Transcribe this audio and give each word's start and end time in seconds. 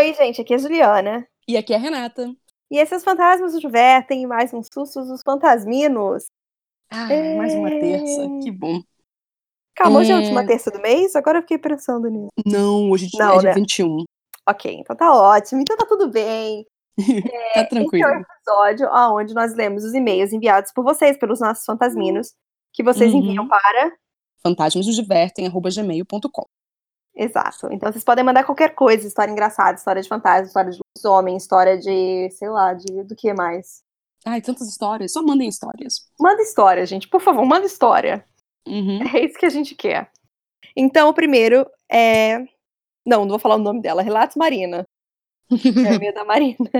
Oi, 0.00 0.14
gente, 0.14 0.40
aqui 0.40 0.54
é 0.54 0.56
a 0.56 0.58
Juliana. 0.58 1.28
E 1.46 1.58
aqui 1.58 1.74
é 1.74 1.76
a 1.76 1.78
Renata. 1.78 2.34
E 2.70 2.78
esses 2.78 3.04
fantasmas 3.04 3.52
nos 3.52 3.60
divertem, 3.60 4.26
mais 4.26 4.50
uns 4.50 4.66
sustos 4.72 5.08
dos 5.08 5.20
fantasminos. 5.20 6.24
Ah, 6.90 7.12
é... 7.12 7.36
mais 7.36 7.52
uma 7.52 7.68
terça, 7.68 8.26
que 8.42 8.50
bom. 8.50 8.80
Calma, 9.76 9.98
hoje 9.98 10.10
é 10.10 10.14
a 10.14 10.18
última 10.20 10.46
terça 10.46 10.70
do 10.70 10.80
mês? 10.80 11.14
Agora 11.14 11.36
eu 11.36 11.42
fiquei 11.42 11.58
pensando 11.58 12.08
nisso. 12.08 12.30
Não, 12.46 12.90
hoje 12.90 13.10
Não, 13.12 13.34
é 13.34 13.38
dia 13.40 13.50
né? 13.50 13.54
21. 13.56 14.04
Ok, 14.48 14.74
então 14.74 14.96
tá 14.96 15.14
ótimo, 15.14 15.60
então 15.60 15.76
tá 15.76 15.84
tudo 15.84 16.08
bem. 16.08 16.66
tá 17.52 17.66
tranquilo. 17.66 18.08
Esse 18.08 18.14
é 18.14 18.16
o 18.16 18.22
episódio 18.22 18.88
onde 19.14 19.34
nós 19.34 19.54
lemos 19.54 19.84
os 19.84 19.92
e-mails 19.92 20.32
enviados 20.32 20.72
por 20.72 20.82
vocês, 20.82 21.18
pelos 21.18 21.40
nossos 21.40 21.66
fantasminos, 21.66 22.32
que 22.72 22.82
vocês 22.82 23.12
uhum. 23.12 23.18
enviam 23.18 23.46
para 23.46 23.92
fantasmasnosdivertem.gmail.com 24.42 26.59
Exato. 27.20 27.68
Então 27.70 27.92
vocês 27.92 28.02
podem 28.02 28.24
mandar 28.24 28.44
qualquer 28.44 28.74
coisa, 28.74 29.06
história 29.06 29.30
engraçada, 29.30 29.76
história 29.76 30.00
de 30.00 30.08
fantasma, 30.08 30.46
história 30.46 30.70
de 30.70 30.80
homem, 31.06 31.36
história 31.36 31.78
de, 31.78 32.30
sei 32.30 32.48
lá, 32.48 32.72
de 32.72 33.04
do 33.04 33.14
que 33.14 33.34
mais. 33.34 33.82
Ai, 34.24 34.40
tantas 34.40 34.68
histórias. 34.68 35.12
Só 35.12 35.22
mandem 35.22 35.46
histórias. 35.46 36.10
Manda 36.18 36.40
história, 36.40 36.86
gente. 36.86 37.06
Por 37.06 37.20
favor, 37.20 37.44
manda 37.44 37.66
história. 37.66 38.24
Uhum. 38.66 39.00
É 39.14 39.22
isso 39.22 39.38
que 39.38 39.44
a 39.44 39.50
gente 39.50 39.74
quer. 39.74 40.10
Então, 40.74 41.10
o 41.10 41.14
primeiro 41.14 41.70
é. 41.92 42.38
Não, 43.04 43.22
não 43.22 43.30
vou 43.30 43.38
falar 43.38 43.56
o 43.56 43.58
nome 43.58 43.82
dela. 43.82 44.00
Relatos 44.00 44.36
Marina. 44.36 44.86
É 46.02 46.08
a 46.08 46.12
da 46.12 46.24
Marina. 46.24 46.70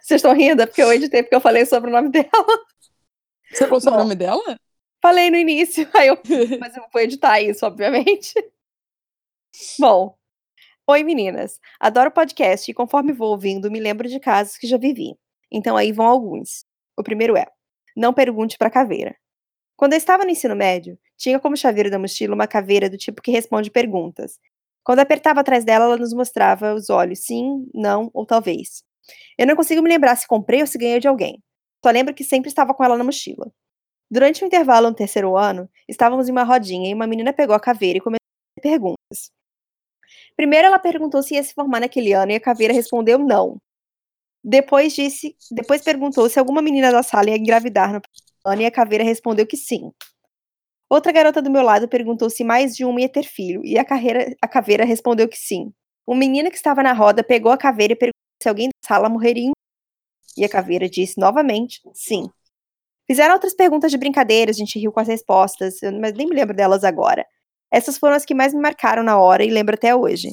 Vocês 0.00 0.18
estão 0.18 0.34
rindo? 0.34 0.62
É 0.62 0.66
porque 0.66 0.82
eu 0.82 0.92
editei 0.92 1.22
porque 1.22 1.36
eu 1.36 1.40
falei 1.40 1.64
sobre 1.64 1.90
o 1.90 1.92
nome 1.92 2.08
dela. 2.08 2.28
Você 3.52 3.66
falou 3.66 3.80
sobre 3.80 4.00
o 4.00 4.02
nome 4.02 4.16
dela? 4.16 4.58
Falei 5.00 5.30
no 5.30 5.36
início. 5.36 5.88
Aí 5.94 6.08
eu... 6.08 6.18
Mas 6.58 6.76
eu 6.76 6.84
vou 6.92 7.02
editar 7.02 7.40
isso, 7.40 7.64
obviamente. 7.64 8.34
Bom, 9.78 10.14
oi 10.86 11.02
meninas. 11.02 11.58
Adoro 11.80 12.12
podcast 12.12 12.70
e 12.70 12.74
conforme 12.74 13.12
vou 13.12 13.30
ouvindo, 13.30 13.70
me 13.70 13.80
lembro 13.80 14.08
de 14.08 14.20
casos 14.20 14.56
que 14.56 14.68
já 14.68 14.78
vivi. 14.78 15.16
Então 15.50 15.76
aí 15.76 15.90
vão 15.90 16.06
alguns. 16.06 16.64
O 16.96 17.02
primeiro 17.02 17.36
é: 17.36 17.46
não 17.96 18.14
pergunte 18.14 18.56
para 18.56 18.70
caveira. 18.70 19.16
Quando 19.76 19.94
eu 19.94 19.98
estava 19.98 20.24
no 20.24 20.30
ensino 20.30 20.54
médio, 20.54 20.98
tinha 21.16 21.40
como 21.40 21.56
chaveiro 21.56 21.90
da 21.90 21.98
mochila 21.98 22.34
uma 22.34 22.46
caveira 22.46 22.88
do 22.88 22.96
tipo 22.96 23.22
que 23.22 23.32
responde 23.32 23.70
perguntas. 23.70 24.38
Quando 24.84 25.00
apertava 25.00 25.40
atrás 25.40 25.64
dela, 25.64 25.86
ela 25.86 25.96
nos 25.96 26.12
mostrava 26.12 26.74
os 26.74 26.88
olhos 26.90 27.20
sim, 27.20 27.68
não 27.74 28.10
ou 28.14 28.24
talvez. 28.24 28.84
Eu 29.36 29.46
não 29.46 29.56
consigo 29.56 29.82
me 29.82 29.88
lembrar 29.88 30.16
se 30.16 30.26
comprei 30.26 30.60
ou 30.60 30.66
se 30.68 30.78
ganhei 30.78 31.00
de 31.00 31.08
alguém. 31.08 31.42
Só 31.84 31.90
lembro 31.90 32.14
que 32.14 32.24
sempre 32.24 32.48
estava 32.48 32.74
com 32.74 32.84
ela 32.84 32.96
na 32.96 33.04
mochila. 33.04 33.50
Durante 34.10 34.44
o 34.44 34.46
intervalo 34.46 34.88
no 34.88 34.94
terceiro 34.94 35.36
ano, 35.36 35.68
estávamos 35.88 36.28
em 36.28 36.32
uma 36.32 36.44
rodinha 36.44 36.90
e 36.90 36.94
uma 36.94 37.06
menina 37.08 37.32
pegou 37.32 37.56
a 37.56 37.60
caveira 37.60 37.98
e 37.98 38.00
começou 38.00 38.18
a 38.56 38.60
fazer 38.60 38.72
perguntas. 38.72 39.37
Primeiro 40.38 40.68
ela 40.68 40.78
perguntou 40.78 41.20
se 41.20 41.34
ia 41.34 41.42
se 41.42 41.52
formar 41.52 41.80
naquele 41.80 42.12
ano 42.12 42.30
e 42.30 42.36
a 42.36 42.40
caveira 42.40 42.72
respondeu 42.72 43.18
não. 43.18 43.60
Depois 44.42 44.94
disse, 44.94 45.34
depois 45.50 45.82
perguntou 45.82 46.30
se 46.30 46.38
alguma 46.38 46.62
menina 46.62 46.92
da 46.92 47.02
sala 47.02 47.30
ia 47.30 47.36
engravidar 47.36 47.92
no 47.92 48.00
ano 48.46 48.62
e 48.62 48.64
a 48.64 48.70
caveira 48.70 49.02
respondeu 49.02 49.44
que 49.44 49.56
sim. 49.56 49.90
Outra 50.88 51.10
garota 51.10 51.42
do 51.42 51.50
meu 51.50 51.62
lado 51.62 51.88
perguntou 51.88 52.30
se 52.30 52.44
mais 52.44 52.76
de 52.76 52.84
uma 52.84 53.00
ia 53.00 53.08
ter 53.08 53.24
filho 53.24 53.60
e 53.64 53.76
a, 53.76 53.84
carreira, 53.84 54.32
a 54.40 54.46
caveira 54.46 54.84
respondeu 54.84 55.28
que 55.28 55.36
sim. 55.36 55.72
Um 56.06 56.14
menino 56.14 56.50
que 56.50 56.56
estava 56.56 56.84
na 56.84 56.92
roda 56.92 57.24
pegou 57.24 57.50
a 57.50 57.58
caveira 57.58 57.94
e 57.94 57.96
perguntou 57.96 58.22
se 58.40 58.48
alguém 58.48 58.68
da 58.68 58.86
sala 58.86 59.08
morreria 59.08 59.50
e 60.36 60.44
a 60.44 60.48
caveira 60.48 60.88
disse 60.88 61.18
novamente 61.18 61.80
sim. 61.92 62.30
Fizeram 63.08 63.34
outras 63.34 63.56
perguntas 63.56 63.90
de 63.90 63.98
brincadeira, 63.98 64.52
a 64.52 64.54
gente 64.54 64.78
riu 64.78 64.92
com 64.92 65.00
as 65.00 65.08
respostas, 65.08 65.80
mas 66.00 66.12
nem 66.12 66.28
me 66.28 66.36
lembro 66.36 66.54
delas 66.54 66.84
agora. 66.84 67.26
Essas 67.70 67.98
foram 67.98 68.16
as 68.16 68.24
que 68.24 68.34
mais 68.34 68.54
me 68.54 68.60
marcaram 68.60 69.02
na 69.02 69.18
hora 69.18 69.44
e 69.44 69.50
lembro 69.50 69.74
até 69.74 69.94
hoje. 69.94 70.28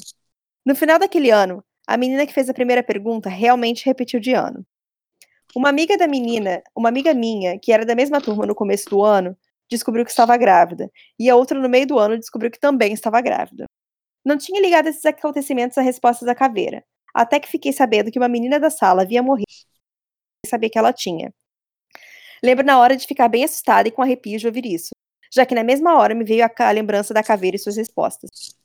No 0.66 0.76
final 0.76 0.98
daquele 0.98 1.30
ano, 1.30 1.64
a 1.88 1.98
menina 1.98 2.26
que 2.26 2.34
fez 2.34 2.50
a 2.50 2.54
primeira 2.54 2.84
pergunta 2.84 3.30
realmente 3.30 3.86
repetiu 3.86 4.20
de 4.20 4.34
ano. 4.34 4.66
Uma 5.56 5.70
amiga 5.70 5.98
da 5.98 6.08
menina, 6.08 6.62
uma 6.76 6.90
amiga 6.90 7.14
minha, 7.14 7.60
que 7.60 7.72
era 7.72 7.86
da 7.86 7.96
mesma 7.96 8.22
turma 8.22 8.46
no 8.46 8.56
começo 8.56 8.90
do 8.90 9.04
ano, 9.04 9.38
descobriu 9.70 10.04
que 10.06 10.12
estava 10.12 10.36
grávida, 10.38 10.92
e 11.20 11.30
a 11.30 11.36
outra 11.36 11.60
no 11.60 11.70
meio 11.70 11.88
do 11.88 12.00
ano 12.00 12.18
descobriu 12.18 12.52
que 12.52 12.60
também 12.60 12.94
estava 12.94 13.22
grávida. 13.22 13.66
Não 14.26 14.38
tinha 14.38 14.62
ligado 14.62 14.88
esses 14.88 15.06
acontecimentos 15.06 15.78
à 15.78 15.82
resposta 15.82 16.26
da 16.26 16.36
caveira, 16.36 16.84
até 17.14 17.40
que 17.40 17.48
fiquei 17.48 17.72
sabendo 17.74 18.12
que 18.12 18.20
uma 18.20 18.28
menina 18.28 18.60
da 18.60 18.70
sala 18.70 19.04
havia 19.04 19.24
morrido 19.24 19.46
e 20.46 20.50
sabia 20.50 20.70
que 20.70 20.78
ela 20.78 20.94
tinha. 20.94 21.34
Lembro 22.44 22.66
na 22.66 22.80
hora 22.80 22.96
de 22.98 23.08
ficar 23.08 23.28
bem 23.28 23.44
assustada 23.44 23.88
e 23.88 23.92
com 23.92 24.02
arrepios 24.02 24.42
de 24.42 24.48
ouvir 24.48 24.66
isso 24.66 24.95
já 25.36 25.46
que 25.46 25.54
na 25.54 25.64
mesma 25.64 25.98
hora 25.98 26.16
me 26.16 26.24
veio 26.24 26.46
a, 26.46 26.52
a 26.58 26.72
lembrança 26.72 27.14
da 27.14 27.22
caveira 27.22 27.58
e 27.58 27.60
suas 27.60 27.76
respostas. 27.76 28.56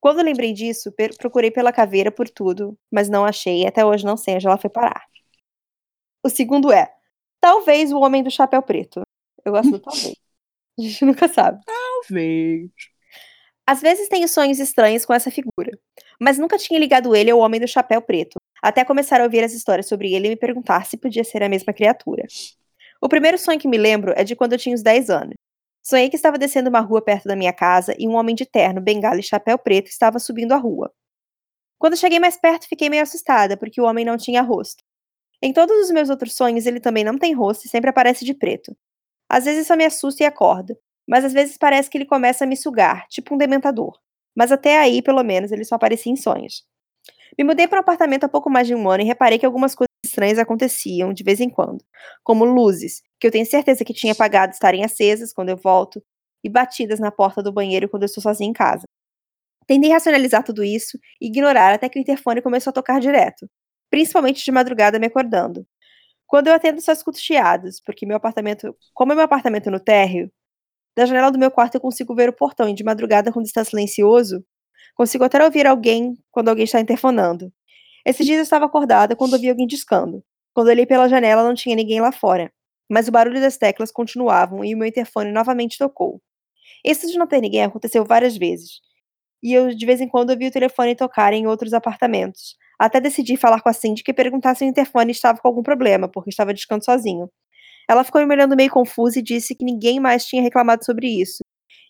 Quando 0.00 0.22
lembrei 0.22 0.52
disso, 0.52 0.92
procurei 1.18 1.50
pela 1.50 1.72
caveira 1.72 2.12
por 2.12 2.28
tudo, 2.28 2.78
mas 2.90 3.08
não 3.08 3.24
achei 3.24 3.62
e 3.62 3.66
até 3.66 3.84
hoje 3.84 4.04
não 4.04 4.16
sei 4.16 4.36
onde 4.36 4.46
ela 4.46 4.58
foi 4.58 4.70
parar. 4.70 5.04
O 6.22 6.28
segundo 6.28 6.70
é, 6.70 6.92
talvez 7.40 7.90
o 7.90 7.98
homem 7.98 8.22
do 8.22 8.30
chapéu 8.30 8.62
preto. 8.62 9.02
Eu 9.44 9.52
gosto 9.52 9.72
do 9.72 9.78
talvez. 9.80 10.14
A 10.78 10.82
gente 10.82 11.04
nunca 11.04 11.28
sabe. 11.28 11.60
Talvez. 11.64 12.70
Às 13.66 13.80
vezes 13.80 14.08
tenho 14.08 14.28
sonhos 14.28 14.58
estranhos 14.58 15.06
com 15.06 15.14
essa 15.14 15.30
figura, 15.30 15.78
mas 16.20 16.36
nunca 16.36 16.58
tinha 16.58 16.78
ligado 16.78 17.16
ele 17.16 17.30
ao 17.30 17.38
homem 17.38 17.60
do 17.60 17.66
chapéu 17.66 18.02
preto, 18.02 18.36
até 18.62 18.84
começar 18.84 19.20
a 19.20 19.24
ouvir 19.24 19.42
as 19.42 19.54
histórias 19.54 19.88
sobre 19.88 20.12
ele 20.12 20.26
e 20.26 20.30
me 20.30 20.36
perguntar 20.36 20.84
se 20.84 20.98
podia 20.98 21.24
ser 21.24 21.42
a 21.42 21.48
mesma 21.48 21.72
criatura. 21.72 22.24
O 23.00 23.08
primeiro 23.08 23.38
sonho 23.38 23.58
que 23.58 23.68
me 23.68 23.78
lembro 23.78 24.12
é 24.16 24.22
de 24.22 24.36
quando 24.36 24.52
eu 24.52 24.58
tinha 24.58 24.74
uns 24.74 24.82
10 24.82 25.08
anos. 25.08 25.34
Sonhei 25.86 26.08
que 26.08 26.16
estava 26.16 26.38
descendo 26.38 26.70
uma 26.70 26.80
rua 26.80 27.02
perto 27.02 27.28
da 27.28 27.36
minha 27.36 27.52
casa 27.52 27.94
e 27.98 28.08
um 28.08 28.14
homem 28.14 28.34
de 28.34 28.46
terno, 28.46 28.80
bengala 28.80 29.20
e 29.20 29.22
chapéu 29.22 29.58
preto 29.58 29.88
estava 29.88 30.18
subindo 30.18 30.52
a 30.52 30.56
rua. 30.56 30.90
Quando 31.78 31.96
cheguei 31.96 32.18
mais 32.18 32.38
perto, 32.38 32.66
fiquei 32.66 32.88
meio 32.88 33.02
assustada, 33.02 33.56
porque 33.56 33.80
o 33.80 33.84
homem 33.84 34.04
não 34.04 34.16
tinha 34.16 34.42
rosto. 34.42 34.82
Em 35.42 35.52
todos 35.52 35.76
os 35.84 35.90
meus 35.90 36.08
outros 36.08 36.34
sonhos, 36.34 36.66
ele 36.66 36.80
também 36.80 37.04
não 37.04 37.18
tem 37.18 37.34
rosto 37.34 37.66
e 37.66 37.68
sempre 37.68 37.90
aparece 37.90 38.24
de 38.24 38.32
preto. 38.32 38.74
Às 39.28 39.44
vezes 39.44 39.66
só 39.66 39.76
me 39.76 39.84
assusta 39.84 40.22
e 40.22 40.26
acorda, 40.26 40.78
mas 41.06 41.24
às 41.24 41.34
vezes 41.34 41.58
parece 41.58 41.90
que 41.90 41.98
ele 41.98 42.06
começa 42.06 42.44
a 42.44 42.46
me 42.46 42.56
sugar, 42.56 43.06
tipo 43.08 43.34
um 43.34 43.38
dementador. 43.38 43.98
Mas 44.34 44.52
até 44.52 44.78
aí, 44.78 45.02
pelo 45.02 45.22
menos, 45.22 45.52
ele 45.52 45.64
só 45.64 45.74
aparecia 45.76 46.12
em 46.12 46.16
sonhos. 46.16 46.64
Me 47.38 47.44
mudei 47.44 47.68
para 47.68 47.78
um 47.78 47.82
apartamento 47.82 48.24
há 48.24 48.28
pouco 48.28 48.50
mais 48.50 48.66
de 48.66 48.74
um 48.74 48.88
ano 48.88 49.02
e 49.02 49.06
reparei 49.06 49.38
que 49.38 49.46
algumas 49.46 49.74
coisas 49.74 49.93
estranhas 50.14 50.38
aconteciam 50.38 51.12
de 51.12 51.24
vez 51.24 51.40
em 51.40 51.50
quando, 51.50 51.84
como 52.22 52.44
luzes, 52.44 53.02
que 53.18 53.26
eu 53.26 53.30
tenho 53.30 53.44
certeza 53.44 53.84
que 53.84 53.92
tinha 53.92 54.12
apagado 54.12 54.52
estarem 54.52 54.84
acesas 54.84 55.32
quando 55.32 55.48
eu 55.48 55.56
volto, 55.56 56.02
e 56.42 56.48
batidas 56.48 57.00
na 57.00 57.10
porta 57.10 57.42
do 57.42 57.52
banheiro 57.52 57.88
quando 57.88 58.02
eu 58.04 58.06
estou 58.06 58.22
sozinha 58.22 58.48
em 58.48 58.52
casa. 58.52 58.84
Tentei 59.66 59.90
racionalizar 59.90 60.44
tudo 60.44 60.62
isso 60.62 60.98
e 61.20 61.26
ignorar 61.28 61.74
até 61.74 61.88
que 61.88 61.98
o 61.98 62.02
interfone 62.02 62.42
começou 62.42 62.70
a 62.70 62.74
tocar 62.74 63.00
direto, 63.00 63.48
principalmente 63.90 64.44
de 64.44 64.52
madrugada 64.52 64.98
me 64.98 65.06
acordando. 65.06 65.66
Quando 66.26 66.48
eu 66.48 66.54
atendo, 66.54 66.80
só 66.80 66.92
escuto 66.92 67.18
chiados, 67.18 67.80
porque 67.84 68.06
meu 68.06 68.16
apartamento, 68.16 68.76
como 68.92 69.12
é 69.12 69.14
meu 69.16 69.24
apartamento 69.24 69.70
no 69.70 69.80
térreo, 69.80 70.30
da 70.96 71.06
janela 71.06 71.30
do 71.30 71.38
meu 71.38 71.50
quarto 71.50 71.76
eu 71.76 71.80
consigo 71.80 72.14
ver 72.14 72.28
o 72.28 72.32
portão 72.32 72.68
e 72.68 72.74
de 72.74 72.84
madrugada, 72.84 73.32
quando 73.32 73.46
está 73.46 73.64
silencioso, 73.64 74.44
consigo 74.94 75.24
até 75.24 75.42
ouvir 75.44 75.66
alguém 75.66 76.14
quando 76.30 76.50
alguém 76.50 76.64
está 76.64 76.80
interfonando. 76.80 77.52
Esses 78.04 78.26
dias 78.26 78.38
eu 78.38 78.42
estava 78.42 78.66
acordada 78.66 79.16
quando 79.16 79.34
ouvi 79.34 79.48
alguém 79.48 79.66
discando. 79.66 80.22
Quando 80.52 80.68
olhei 80.68 80.86
pela 80.86 81.08
janela, 81.08 81.42
não 81.42 81.54
tinha 81.54 81.74
ninguém 81.74 82.00
lá 82.00 82.12
fora. 82.12 82.52
Mas 82.88 83.08
o 83.08 83.12
barulho 83.12 83.40
das 83.40 83.56
teclas 83.56 83.90
continuavam 83.90 84.64
e 84.64 84.74
o 84.74 84.78
meu 84.78 84.86
interfone 84.86 85.32
novamente 85.32 85.78
tocou. 85.78 86.20
Isso 86.84 87.06
de 87.06 87.18
não 87.18 87.26
ter 87.26 87.40
ninguém 87.40 87.62
aconteceu 87.62 88.04
várias 88.04 88.36
vezes. 88.36 88.80
E 89.42 89.52
eu, 89.52 89.74
de 89.74 89.86
vez 89.86 90.00
em 90.00 90.08
quando, 90.08 90.30
ouvi 90.30 90.46
o 90.46 90.50
telefone 90.50 90.94
tocar 90.94 91.32
em 91.32 91.46
outros 91.46 91.72
apartamentos. 91.72 92.56
Até 92.78 93.00
decidi 93.00 93.36
falar 93.36 93.60
com 93.62 93.68
a 93.68 93.72
síndica 93.72 94.10
e 94.10 94.14
perguntar 94.14 94.54
se 94.54 94.64
o 94.64 94.68
interfone 94.68 95.12
estava 95.12 95.38
com 95.38 95.48
algum 95.48 95.62
problema, 95.62 96.08
porque 96.08 96.30
estava 96.30 96.52
discando 96.52 96.84
sozinho. 96.84 97.30
Ela 97.88 98.04
ficou 98.04 98.24
me 98.26 98.34
olhando 98.34 98.56
meio 98.56 98.70
confusa 98.70 99.18
e 99.18 99.22
disse 99.22 99.54
que 99.54 99.64
ninguém 99.64 100.00
mais 100.00 100.26
tinha 100.26 100.42
reclamado 100.42 100.84
sobre 100.84 101.08
isso. 101.08 101.38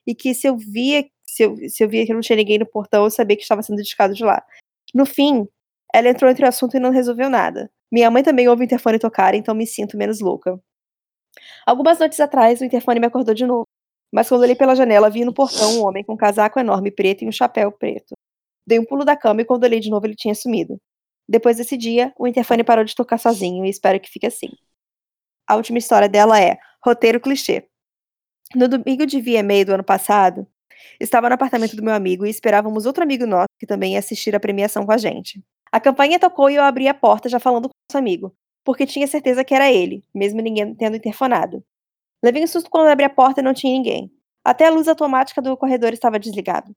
E 0.06 0.14
que 0.14 0.34
se 0.34 0.46
eu 0.46 0.56
via, 0.56 1.04
se 1.24 1.44
eu, 1.44 1.56
se 1.68 1.82
eu 1.84 1.88
via 1.88 2.06
que 2.06 2.12
não 2.12 2.20
tinha 2.20 2.36
ninguém 2.36 2.58
no 2.58 2.66
portão, 2.66 3.04
eu 3.04 3.10
sabia 3.10 3.36
que 3.36 3.42
estava 3.42 3.62
sendo 3.62 3.82
discado 3.82 4.14
de 4.14 4.24
lá. 4.24 4.42
No 4.94 5.06
fim, 5.06 5.46
ela 5.94 6.08
entrou 6.08 6.28
entre 6.28 6.44
o 6.44 6.48
assunto 6.48 6.76
e 6.76 6.80
não 6.80 6.90
resolveu 6.90 7.30
nada. 7.30 7.70
Minha 7.90 8.10
mãe 8.10 8.24
também 8.24 8.48
ouve 8.48 8.62
o 8.62 8.64
interfone 8.64 8.98
tocar, 8.98 9.32
então 9.32 9.54
me 9.54 9.64
sinto 9.64 9.96
menos 9.96 10.18
louca. 10.20 10.60
Algumas 11.64 12.00
noites 12.00 12.18
atrás, 12.18 12.60
o 12.60 12.64
interfone 12.64 12.98
me 12.98 13.06
acordou 13.06 13.32
de 13.32 13.46
novo. 13.46 13.62
Mas 14.12 14.28
quando 14.28 14.42
olhei 14.42 14.56
pela 14.56 14.74
janela, 14.74 15.08
vi 15.08 15.24
no 15.24 15.32
portão 15.32 15.78
um 15.78 15.86
homem 15.86 16.02
com 16.02 16.14
um 16.14 16.16
casaco 16.16 16.58
enorme 16.58 16.90
preto 16.90 17.22
e 17.22 17.28
um 17.28 17.32
chapéu 17.32 17.70
preto. 17.70 18.14
Dei 18.66 18.76
um 18.80 18.84
pulo 18.84 19.04
da 19.04 19.16
cama 19.16 19.42
e 19.42 19.44
quando 19.44 19.62
olhei 19.62 19.78
de 19.78 19.88
novo 19.88 20.04
ele 20.04 20.16
tinha 20.16 20.34
sumido. 20.34 20.78
Depois 21.28 21.58
desse 21.58 21.76
dia, 21.76 22.12
o 22.18 22.26
interfone 22.26 22.64
parou 22.64 22.84
de 22.84 22.94
tocar 22.96 23.18
sozinho 23.18 23.64
e 23.64 23.70
espero 23.70 24.00
que 24.00 24.10
fique 24.10 24.26
assim. 24.26 24.48
A 25.46 25.54
última 25.54 25.78
história 25.78 26.08
dela 26.08 26.40
é 26.40 26.58
Roteiro 26.84 27.20
Clichê. 27.20 27.68
No 28.56 28.66
domingo 28.66 29.06
de 29.06 29.20
VMA 29.20 29.64
do 29.64 29.74
ano 29.74 29.84
passado, 29.84 30.44
estava 30.98 31.28
no 31.28 31.36
apartamento 31.36 31.76
do 31.76 31.84
meu 31.84 31.94
amigo 31.94 32.26
e 32.26 32.30
esperávamos 32.30 32.84
outro 32.84 33.04
amigo 33.04 33.26
nosso 33.26 33.48
que 33.60 33.66
também 33.66 33.92
ia 33.92 34.00
assistir 34.00 34.34
a 34.34 34.40
premiação 34.40 34.84
com 34.84 34.92
a 34.92 34.98
gente. 34.98 35.40
A 35.74 35.80
campainha 35.80 36.20
tocou 36.20 36.48
e 36.48 36.54
eu 36.54 36.62
abri 36.62 36.86
a 36.86 36.94
porta 36.94 37.28
já 37.28 37.40
falando 37.40 37.68
com 37.68 37.74
nosso 37.90 37.98
amigo, 37.98 38.32
porque 38.64 38.86
tinha 38.86 39.08
certeza 39.08 39.42
que 39.42 39.52
era 39.52 39.72
ele, 39.72 40.04
mesmo 40.14 40.40
ninguém 40.40 40.72
tendo 40.72 40.96
interfonado. 40.96 41.64
Levei 42.22 42.44
um 42.44 42.46
susto 42.46 42.70
quando 42.70 42.86
abri 42.86 43.04
a 43.04 43.10
porta 43.10 43.40
e 43.40 43.42
não 43.42 43.52
tinha 43.52 43.72
ninguém. 43.72 44.08
Até 44.44 44.68
a 44.68 44.70
luz 44.70 44.86
automática 44.86 45.42
do 45.42 45.56
corredor 45.56 45.92
estava 45.92 46.16
desligada. 46.16 46.70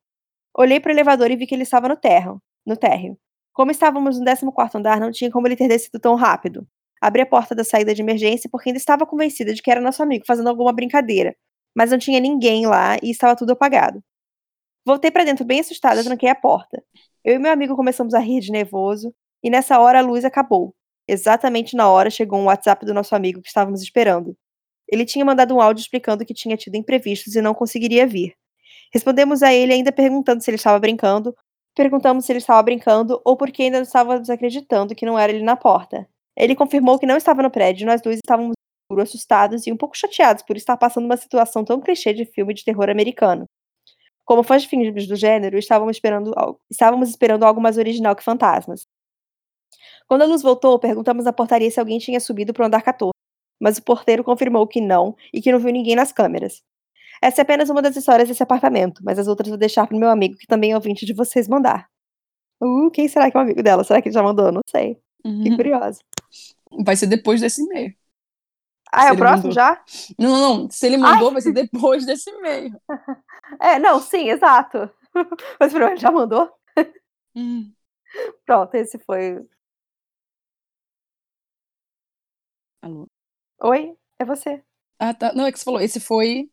Olhei 0.57 0.79
para 0.79 0.89
o 0.89 0.93
elevador 0.93 1.29
e 1.29 1.35
vi 1.35 1.45
que 1.45 1.53
ele 1.53 1.61
estava 1.61 1.87
no 1.87 1.95
térreo, 1.95 2.41
no 2.65 2.75
térreo. 2.75 3.15
Como 3.53 3.69
estávamos 3.69 4.19
no 4.19 4.51
14 4.51 4.79
andar, 4.79 4.99
não 4.99 5.11
tinha 5.11 5.29
como 5.29 5.47
ele 5.47 5.55
ter 5.55 5.67
descido 5.67 5.99
tão 5.99 6.15
rápido. 6.15 6.67
Abri 6.99 7.21
a 7.21 7.25
porta 7.27 7.53
da 7.53 7.63
saída 7.63 7.93
de 7.93 8.01
emergência 8.01 8.49
porque 8.51 8.69
ainda 8.69 8.79
estava 8.79 9.05
convencida 9.05 9.53
de 9.53 9.61
que 9.61 9.69
era 9.69 9.79
nosso 9.79 10.01
amigo 10.01 10.25
fazendo 10.25 10.49
alguma 10.49 10.73
brincadeira, 10.73 11.35
mas 11.75 11.91
não 11.91 11.99
tinha 11.99 12.19
ninguém 12.19 12.65
lá 12.65 12.97
e 13.03 13.11
estava 13.11 13.35
tudo 13.35 13.51
apagado. 13.51 14.03
Voltei 14.87 15.11
para 15.11 15.25
dentro 15.25 15.43
bem 15.43 15.59
assustada, 15.59 16.01
tranquei 16.01 16.29
a 16.29 16.35
porta. 16.35 16.81
Eu 17.21 17.35
e 17.35 17.39
meu 17.39 17.51
amigo 17.51 17.75
começamos 17.75 18.13
a 18.13 18.19
rir 18.19 18.39
de 18.39 18.53
nervoso, 18.53 19.13
e 19.43 19.49
nessa 19.49 19.77
hora 19.81 19.99
a 19.99 20.01
luz 20.01 20.23
acabou. 20.23 20.73
Exatamente 21.05 21.75
na 21.75 21.89
hora 21.89 22.09
chegou 22.09 22.39
um 22.39 22.45
WhatsApp 22.45 22.85
do 22.85 22.93
nosso 22.93 23.13
amigo 23.13 23.41
que 23.41 23.49
estávamos 23.49 23.81
esperando. 23.81 24.33
Ele 24.87 25.03
tinha 25.03 25.25
mandado 25.25 25.53
um 25.53 25.59
áudio 25.59 25.81
explicando 25.81 26.23
que 26.25 26.33
tinha 26.33 26.55
tido 26.55 26.75
imprevistos 26.75 27.35
e 27.35 27.41
não 27.41 27.53
conseguiria 27.53 28.07
vir. 28.07 28.33
Respondemos 28.93 29.43
a 29.43 29.53
ele 29.53 29.73
ainda 29.73 29.91
perguntando 29.91 30.41
se 30.41 30.49
ele 30.49 30.55
estava 30.55 30.79
brincando, 30.79 31.35
perguntamos 31.75 32.23
se 32.23 32.31
ele 32.31 32.39
estava 32.39 32.63
brincando 32.63 33.21
ou 33.25 33.35
porque 33.35 33.63
ainda 33.63 33.81
estávamos 33.81 34.29
acreditando 34.29 34.95
que 34.95 35.05
não 35.05 35.19
era 35.19 35.33
ele 35.33 35.43
na 35.43 35.57
porta. 35.57 36.07
Ele 36.33 36.55
confirmou 36.55 36.97
que 36.97 37.05
não 37.05 37.17
estava 37.17 37.43
no 37.43 37.51
prédio, 37.51 37.85
nós 37.85 38.01
dois 38.01 38.19
estávamos 38.23 38.53
assustados 39.01 39.67
e 39.67 39.71
um 39.73 39.75
pouco 39.75 39.97
chateados 39.97 40.43
por 40.43 40.55
estar 40.55 40.77
passando 40.77 41.03
uma 41.03 41.17
situação 41.17 41.65
tão 41.65 41.81
clichê 41.81 42.13
de 42.13 42.23
filme 42.23 42.53
de 42.53 42.63
terror 42.63 42.89
americano. 42.89 43.45
Como 44.27 44.43
fãs 44.43 44.63
de 44.63 44.67
filmes 44.67 45.07
do 45.07 45.15
gênero, 45.15 45.57
estávamos 45.57 45.95
esperando, 45.95 46.33
algo, 46.35 46.59
estávamos 46.69 47.07
esperando 47.07 47.45
algo 47.45 47.61
mais 47.61 47.77
original 47.77 48.13
que 48.13 48.21
fantasmas. 48.21 48.85
Quando 50.05 50.23
a 50.23 50.25
luz 50.25 50.41
voltou, 50.41 50.77
perguntamos 50.77 51.23
na 51.23 51.31
portaria 51.31 51.71
se 51.71 51.79
alguém 51.79 51.97
tinha 51.97 52.19
subido 52.19 52.53
para 52.53 52.63
o 52.63 52.67
andar 52.67 52.81
14, 52.81 53.13
mas 53.57 53.77
o 53.77 53.83
porteiro 53.83 54.25
confirmou 54.25 54.67
que 54.67 54.81
não 54.81 55.15
e 55.33 55.41
que 55.41 55.49
não 55.49 55.59
viu 55.59 55.71
ninguém 55.71 55.95
nas 55.95 56.11
câmeras. 56.11 56.61
Essa 57.21 57.41
é 57.41 57.43
apenas 57.43 57.69
uma 57.69 57.81
das 57.81 57.95
histórias 57.95 58.27
desse 58.27 58.43
apartamento, 58.43 59.01
mas 59.01 59.17
as 59.17 59.29
outras 59.29 59.47
vou 59.47 59.57
deixar 59.57 59.87
pro 59.87 59.97
meu 59.97 60.09
amigo, 60.09 60.35
que 60.35 60.45
também 60.45 60.73
é 60.73 60.75
ouvinte 60.75 61.05
de 61.05 61.13
vocês, 61.13 61.47
mandar. 61.47 61.87
Uh, 62.61 62.91
quem 62.91 63.07
será 63.07 63.31
que 63.31 63.37
é 63.37 63.39
o 63.39 63.43
amigo 63.43 63.63
dela? 63.63 63.85
Será 63.85 64.01
que 64.01 64.09
ele 64.09 64.13
já 64.13 64.21
mandou? 64.21 64.51
Não 64.51 64.61
sei. 64.69 64.99
Uhum. 65.25 65.37
Fiquei 65.37 65.55
curiosa. 65.55 66.01
Vai 66.83 66.97
ser 66.97 67.07
depois 67.07 67.39
desse 67.39 67.61
e-mail. 67.61 67.93
Ah, 68.91 69.07
é 69.07 69.11
o 69.11 69.17
próximo 69.17 69.49
mandou. 69.49 69.51
já? 69.51 69.83
Não, 70.17 70.29
não, 70.31 70.57
não. 70.59 70.69
Se 70.71 70.85
ele 70.85 70.97
mandou, 70.97 71.27
Ai. 71.27 71.33
vai 71.33 71.41
ser 71.41 71.53
depois 71.53 72.05
desse 72.05 72.29
e-mail. 72.29 72.71
É, 73.61 73.79
não, 73.79 74.01
sim, 74.01 74.29
exato. 74.29 74.91
Mas 75.57 75.71
primeiro 75.71 75.95
já 75.97 76.11
mandou? 76.11 76.51
Hum. 77.33 77.73
Pronto, 78.45 78.75
esse 78.75 78.99
foi. 78.99 79.39
Alô? 82.81 83.07
Oi, 83.63 83.97
é 84.19 84.25
você. 84.25 84.63
Ah, 84.99 85.13
tá. 85.13 85.33
Não, 85.33 85.45
é 85.45 85.51
que 85.51 85.57
você 85.59 85.65
falou, 85.65 85.79
esse 85.79 85.99
foi. 85.99 86.49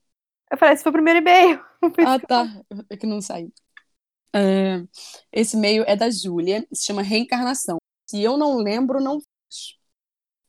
Eu 0.50 0.58
falei, 0.58 0.75
esse 0.75 0.82
foi 0.82 0.90
o 0.90 0.92
primeiro 0.92 1.19
e-mail. 1.20 1.64
Ah, 2.06 2.19
tá. 2.19 2.46
É 2.88 2.96
que 2.96 3.06
não 3.06 3.20
saiu. 3.20 3.52
Uh, 4.34 4.88
esse 5.30 5.56
e-mail 5.56 5.84
é 5.87 5.94
da 5.94 6.08
Júlia, 6.10 6.66
se 6.72 6.87
chama 6.87 7.02
Reencarnação. 7.02 7.76
Se 8.08 8.22
eu 8.22 8.38
não 8.38 8.56
lembro, 8.56 9.00
não 9.00 9.20
fiz. 9.20 9.78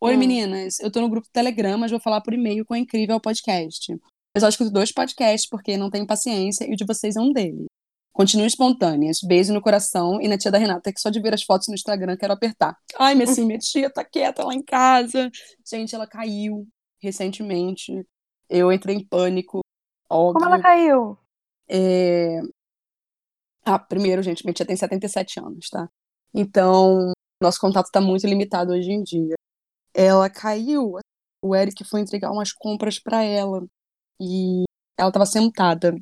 Oi, 0.01 0.15
hum. 0.15 0.19
meninas. 0.19 0.80
Eu 0.80 0.92
tô 0.92 1.01
no 1.01 1.09
grupo 1.09 1.27
Telegram, 1.31 1.77
mas 1.77 1.92
vou 1.92 2.00
falar 2.00 2.21
por 2.21 2.33
e-mail 2.33 2.65
com 2.65 2.74
a 2.74 2.80
Incrível 2.80 3.19
Podcast. 3.19 3.92
Eu 4.36 4.42
só 4.42 4.50
escuto 4.50 4.69
dois 4.69 4.92
podcasts 4.92 5.50
porque 5.50 5.77
não 5.77 5.89
tenho 5.89 6.06
paciência 6.06 6.69
e 6.69 6.74
o 6.74 6.75
de 6.75 6.86
vocês 6.86 7.15
é 7.15 7.21
um 7.21 7.31
deles. 7.31 7.65
Continuem 8.13 8.47
espontâneas. 8.47 9.19
Beijo 9.21 9.53
no 9.53 9.62
coração 9.62 10.21
e 10.21 10.27
na 10.27 10.38
tia 10.38 10.51
da 10.51 10.57
Renata, 10.57 10.92
que 10.92 11.00
só 11.00 11.09
de 11.09 11.21
ver 11.21 11.33
as 11.33 11.44
fotos 11.44 11.68
no 11.68 11.74
Instagram 11.74 12.18
quero 12.18 12.33
apertar. 12.33 12.77
Ai, 12.97 13.15
minha, 13.15 13.24
assim, 13.30 13.45
minha 13.45 13.59
tia 13.59 13.89
tá 13.89 14.03
quieta 14.03 14.44
lá 14.44 14.53
em 14.53 14.63
casa. 14.63 15.31
Gente, 15.65 15.95
ela 15.95 16.07
caiu 16.07 16.68
recentemente. 17.01 18.06
Eu 18.50 18.71
entrei 18.71 18.95
em 18.95 19.06
pânico. 19.06 19.62
Óbvio. 20.09 20.41
Como 20.41 20.45
ela 20.53 20.62
caiu? 20.62 21.18
É... 21.69 22.41
Ah, 23.65 23.80
primeiro, 23.80 24.21
gente, 24.21 24.45
minha 24.45 24.53
tia 24.53 24.65
tem 24.65 24.75
77 24.75 25.39
anos, 25.39 25.69
tá? 25.69 25.89
Então, 26.33 27.12
nosso 27.41 27.59
contato 27.59 27.89
tá 27.91 28.00
muito 28.00 28.27
limitado 28.27 28.74
hoje 28.74 28.91
em 28.91 29.01
dia. 29.01 29.36
Ela 29.95 30.30
caiu. 30.30 30.97
O 31.42 31.56
Eric 31.56 31.83
foi 31.86 32.01
entregar 32.01 32.31
umas 32.31 32.51
compras 32.51 33.00
para 33.00 33.24
ela 33.24 33.65
e 34.19 34.63
ela 34.97 35.09
estava 35.09 35.25
sentada. 35.25 35.95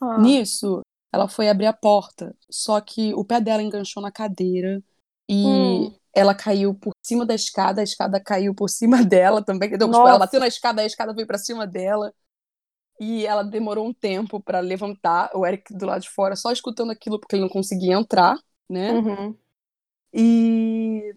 Ah. 0.00 0.18
Nisso, 0.18 0.82
ela 1.12 1.28
foi 1.28 1.48
abrir 1.48 1.66
a 1.66 1.72
porta, 1.72 2.34
só 2.50 2.80
que 2.80 3.14
o 3.14 3.24
pé 3.24 3.40
dela 3.40 3.62
enganchou 3.62 4.02
na 4.02 4.10
cadeira 4.10 4.82
e 5.28 5.46
hum. 5.46 5.94
ela 6.12 6.34
caiu 6.34 6.74
por 6.74 6.92
cima 7.02 7.24
da 7.24 7.34
escada, 7.34 7.80
a 7.80 7.84
escada 7.84 8.20
caiu 8.20 8.54
por 8.54 8.68
cima 8.68 9.02
dela 9.04 9.44
também, 9.44 9.68
entendeu? 9.68 9.88
Tipo, 9.88 10.08
ela 10.08 10.18
bateu 10.18 10.40
na 10.40 10.48
escada, 10.48 10.82
a 10.82 10.86
escada 10.86 11.14
veio 11.14 11.26
para 11.26 11.38
cima 11.38 11.66
dela. 11.66 12.12
E 13.00 13.26
ela 13.26 13.42
demorou 13.42 13.86
um 13.86 13.92
tempo 13.92 14.40
para 14.40 14.60
levantar, 14.60 15.30
o 15.34 15.44
Eric 15.44 15.74
do 15.74 15.84
lado 15.84 16.02
de 16.02 16.10
fora, 16.10 16.36
só 16.36 16.52
escutando 16.52 16.92
aquilo 16.92 17.18
porque 17.18 17.34
ele 17.34 17.42
não 17.42 17.48
conseguia 17.48 17.94
entrar, 17.94 18.36
né? 18.68 18.92
Uhum. 18.92 19.36
E 20.12 21.16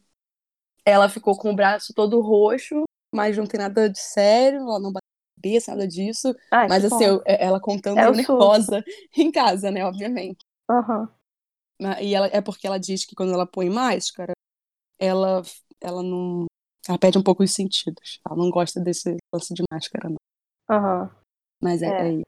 ela 0.92 1.10
ficou 1.10 1.38
com 1.38 1.51
o 1.51 1.56
braço 1.56 1.94
todo 1.94 2.22
roxo, 2.22 2.84
mas 3.13 3.38
não 3.38 3.45
tem 3.45 3.60
nada 3.60 3.89
de 3.89 4.00
sério, 4.00 4.62
ela 4.62 4.80
não 4.80 4.94
cabeça, 5.38 5.72
nada 5.72 5.88
disso. 5.88 6.34
Ai, 6.51 6.68
mas 6.68 6.84
assim, 6.84 7.04
eu, 7.04 7.22
é, 7.25 7.45
ela 7.45 7.60
contando 7.60 8.00
é 8.00 8.12
nervosa 8.12 8.84
em 9.16 9.31
casa, 9.31 9.72
né, 9.72 9.86
obviamente. 9.86 10.39
Uhum. 10.69 11.07
E 12.01 12.16
ela, 12.16 12.28
é 12.28 12.42
porque 12.42 12.66
ela 12.66 12.80
diz 12.80 13.06
que 13.06 13.16
quando 13.16 13.34
ela 13.34 13.45
põe 13.45 13.69
máscara, 13.69 14.34
ela, 15.00 15.44
ela 15.80 16.01
não. 16.01 16.45
Ela 16.88 16.98
perde 16.98 17.18
um 17.18 17.24
pouco 17.24 17.44
os 17.44 17.54
sentidos. 17.54 18.19
Ela 18.25 18.36
não 18.36 18.50
gosta 18.50 18.80
desse 18.80 19.18
lance 19.33 19.54
de 19.54 19.63
máscara, 19.72 20.10
não. 20.10 20.18
Uhum. 20.75 21.10
Mas 21.62 21.81
é. 21.81 21.88
é. 21.88 22.19
é 22.19 22.24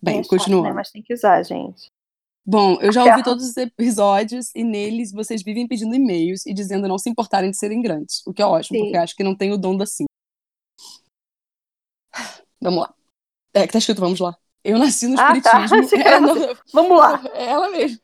Bem, 0.00 0.20
é 0.20 0.24
continuando. 0.24 0.68
Né? 0.68 0.74
Mas 0.74 0.90
tem 0.90 1.02
que 1.02 1.12
usar, 1.12 1.42
gente. 1.42 1.88
Bom, 2.48 2.78
eu 2.80 2.92
já 2.92 3.02
ouvi 3.02 3.24
todos 3.24 3.44
os 3.44 3.56
episódios 3.56 4.54
e 4.54 4.62
neles 4.62 5.10
vocês 5.10 5.42
vivem 5.42 5.66
pedindo 5.66 5.96
e-mails 5.96 6.46
e 6.46 6.54
dizendo 6.54 6.86
não 6.86 6.96
se 6.96 7.10
importarem 7.10 7.50
de 7.50 7.58
serem 7.58 7.82
grandes, 7.82 8.22
o 8.24 8.32
que 8.32 8.40
é 8.40 8.46
ótimo, 8.46 8.78
Sim. 8.78 8.84
porque 8.84 8.96
acho 8.98 9.16
que 9.16 9.24
não 9.24 9.34
tem 9.34 9.52
o 9.52 9.58
dom 9.58 9.76
da 9.76 9.84
sim. 9.84 10.04
Vamos 12.60 12.82
lá. 12.82 12.94
É 13.52 13.66
que 13.66 13.72
tá 13.72 13.78
escrito, 13.78 14.00
vamos 14.00 14.20
lá. 14.20 14.36
Eu 14.62 14.78
nasci 14.78 15.08
no 15.08 15.18
ah, 15.18 15.36
espiritismo. 15.36 15.88
Tá. 15.90 15.96
É, 16.08 16.20
não, 16.20 16.34
vamos 16.72 16.96
lá. 16.96 17.20
É 17.34 17.46
ela 17.46 17.68
mesmo. 17.70 17.98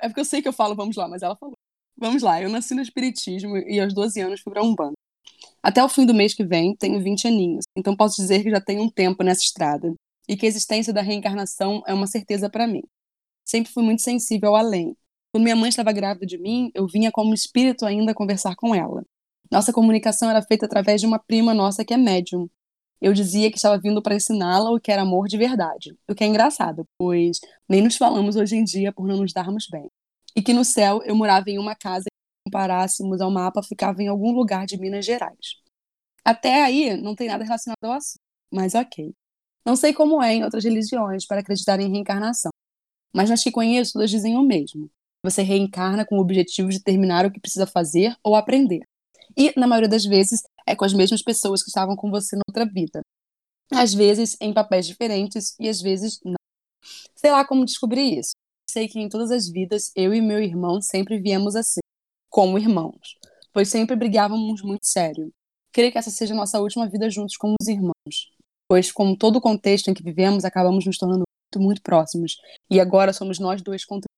É 0.00 0.08
porque 0.08 0.20
eu 0.20 0.24
sei 0.24 0.42
que 0.42 0.48
eu 0.48 0.52
falo 0.52 0.74
vamos 0.74 0.96
lá, 0.96 1.06
mas 1.06 1.22
ela 1.22 1.36
falou. 1.36 1.54
Vamos 1.96 2.22
lá, 2.22 2.42
eu 2.42 2.48
nasci 2.48 2.74
no 2.74 2.82
espiritismo 2.82 3.56
e 3.56 3.78
aos 3.80 3.94
12 3.94 4.20
anos 4.20 4.40
fui 4.40 4.52
pra 4.52 4.62
Umbanda. 4.62 4.94
Até 5.62 5.82
o 5.84 5.88
fim 5.88 6.04
do 6.04 6.14
mês 6.14 6.34
que 6.34 6.44
vem, 6.44 6.74
tenho 6.74 7.00
20 7.00 7.28
aninhos, 7.28 7.64
então 7.76 7.96
posso 7.96 8.16
dizer 8.16 8.42
que 8.42 8.50
já 8.50 8.60
tenho 8.60 8.82
um 8.82 8.90
tempo 8.90 9.22
nessa 9.22 9.42
estrada 9.42 9.92
e 10.28 10.36
que 10.36 10.46
a 10.46 10.48
existência 10.48 10.92
da 10.92 11.02
reencarnação 11.02 11.82
é 11.86 11.94
uma 11.94 12.06
certeza 12.06 12.48
para 12.50 12.66
mim. 12.66 12.82
Sempre 13.48 13.72
fui 13.72 13.82
muito 13.82 14.02
sensível 14.02 14.50
ao 14.50 14.56
além. 14.56 14.96
Quando 15.32 15.44
minha 15.44 15.56
mãe 15.56 15.68
estava 15.68 15.92
grávida 15.92 16.26
de 16.26 16.38
mim, 16.38 16.70
eu 16.74 16.86
vinha 16.86 17.10
como 17.10 17.34
espírito 17.34 17.86
ainda 17.86 18.14
conversar 18.14 18.54
com 18.56 18.74
ela. 18.74 19.04
Nossa 19.50 19.72
comunicação 19.72 20.28
era 20.28 20.42
feita 20.42 20.66
através 20.66 21.00
de 21.00 21.06
uma 21.06 21.18
prima 21.18 21.54
nossa 21.54 21.84
que 21.84 21.94
é 21.94 21.96
médium, 21.96 22.48
eu 23.00 23.12
dizia 23.12 23.50
que 23.50 23.56
estava 23.56 23.78
vindo 23.78 24.02
para 24.02 24.14
ensiná-la 24.14 24.70
o 24.70 24.80
que 24.80 24.90
era 24.90 25.02
amor 25.02 25.28
de 25.28 25.38
verdade. 25.38 25.96
O 26.08 26.14
que 26.14 26.24
é 26.24 26.26
engraçado, 26.26 26.84
pois 26.98 27.38
nem 27.68 27.82
nos 27.82 27.96
falamos 27.96 28.34
hoje 28.36 28.56
em 28.56 28.64
dia 28.64 28.92
por 28.92 29.06
não 29.06 29.18
nos 29.18 29.32
darmos 29.32 29.66
bem. 29.70 29.88
E 30.34 30.42
que 30.42 30.52
no 30.52 30.64
céu 30.64 31.00
eu 31.04 31.14
morava 31.14 31.48
em 31.48 31.58
uma 31.58 31.76
casa 31.76 32.04
que, 32.04 32.08
se 32.08 32.44
comparássemos 32.46 33.20
ao 33.20 33.30
mapa, 33.30 33.62
ficava 33.62 34.02
em 34.02 34.08
algum 34.08 34.32
lugar 34.32 34.66
de 34.66 34.76
Minas 34.76 35.04
Gerais. 35.04 35.56
Até 36.24 36.62
aí, 36.62 36.96
não 37.00 37.14
tem 37.14 37.28
nada 37.28 37.44
relacionado 37.44 37.78
ao 37.84 37.92
assunto, 37.92 38.20
mas 38.52 38.74
ok. 38.74 39.14
Não 39.64 39.76
sei 39.76 39.92
como 39.92 40.22
é 40.22 40.34
em 40.34 40.44
outras 40.44 40.64
religiões 40.64 41.26
para 41.26 41.40
acreditar 41.40 41.78
em 41.80 41.90
reencarnação, 41.90 42.50
mas 43.14 43.30
nas 43.30 43.42
que 43.42 43.50
conheço, 43.50 43.94
todas 43.94 44.10
dizem 44.10 44.36
o 44.36 44.42
mesmo. 44.42 44.90
Você 45.24 45.42
reencarna 45.42 46.06
com 46.06 46.16
o 46.16 46.20
objetivo 46.20 46.68
de 46.68 46.82
terminar 46.82 47.26
o 47.26 47.30
que 47.30 47.40
precisa 47.40 47.66
fazer 47.66 48.16
ou 48.22 48.36
aprender. 48.36 48.82
E, 49.36 49.52
na 49.58 49.66
maioria 49.66 49.88
das 49.88 50.04
vezes, 50.04 50.42
é 50.66 50.74
com 50.76 50.84
as 50.84 50.92
mesmas 50.92 51.22
pessoas 51.22 51.62
que 51.62 51.68
estavam 51.68 51.96
com 51.96 52.10
você 52.10 52.36
noutra 52.36 52.64
vida. 52.70 53.00
Às 53.70 53.92
vezes 53.92 54.36
em 54.40 54.52
papéis 54.52 54.86
diferentes 54.86 55.54
e 55.58 55.68
às 55.68 55.80
vezes 55.80 56.18
não. 56.24 56.36
Sei 57.14 57.30
lá 57.30 57.44
como 57.44 57.64
descobrir 57.64 58.18
isso. 58.18 58.32
Sei 58.70 58.88
que 58.88 58.98
em 58.98 59.08
todas 59.08 59.30
as 59.30 59.48
vidas 59.48 59.90
eu 59.94 60.14
e 60.14 60.20
meu 60.20 60.42
irmão 60.42 60.80
sempre 60.80 61.18
viemos 61.18 61.56
assim, 61.56 61.80
como 62.30 62.58
irmãos, 62.58 63.16
pois 63.52 63.68
sempre 63.68 63.96
brigávamos 63.96 64.62
muito 64.62 64.86
sério. 64.86 65.32
Creio 65.72 65.90
que 65.92 65.98
essa 65.98 66.10
seja 66.10 66.34
a 66.34 66.36
nossa 66.36 66.60
última 66.60 66.88
vida 66.88 67.10
juntos 67.10 67.36
como 67.36 67.54
os 67.60 67.68
irmãos, 67.68 68.30
pois 68.68 68.92
com 68.92 69.14
todo 69.16 69.36
o 69.36 69.40
contexto 69.40 69.90
em 69.90 69.94
que 69.94 70.02
vivemos 70.02 70.44
acabamos 70.44 70.84
nos 70.84 70.98
tornando 70.98 71.24
muito, 71.56 71.80
próximos 71.82 72.36
e 72.70 72.80
agora 72.80 73.12
somos 73.12 73.38
nós 73.38 73.62
dois 73.62 73.84
contra 73.84 74.08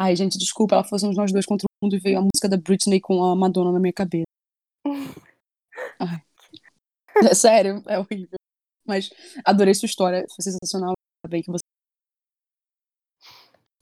Ai, 0.00 0.14
gente, 0.14 0.38
desculpa, 0.38 0.76
ela 0.76 0.84
fosse 0.84 1.06
nós 1.12 1.32
dois 1.32 1.44
contra 1.44 1.66
o 1.66 1.84
mundo 1.84 1.96
e 1.96 1.98
veio 1.98 2.18
a 2.18 2.20
música 2.20 2.48
da 2.48 2.56
Britney 2.56 3.00
com 3.00 3.22
a 3.24 3.34
Madonna 3.34 3.72
na 3.72 3.80
minha 3.80 3.92
cabeça. 3.92 4.26
Ai. 5.98 6.22
É 7.30 7.34
sério, 7.34 7.82
é 7.86 7.98
horrível. 7.98 8.38
Mas 8.86 9.10
adorei 9.44 9.74
sua 9.74 9.86
história, 9.86 10.24
foi 10.34 10.42
sensacional. 10.44 10.94
Bem 11.28 11.42
que 11.42 11.50
você. 11.50 11.62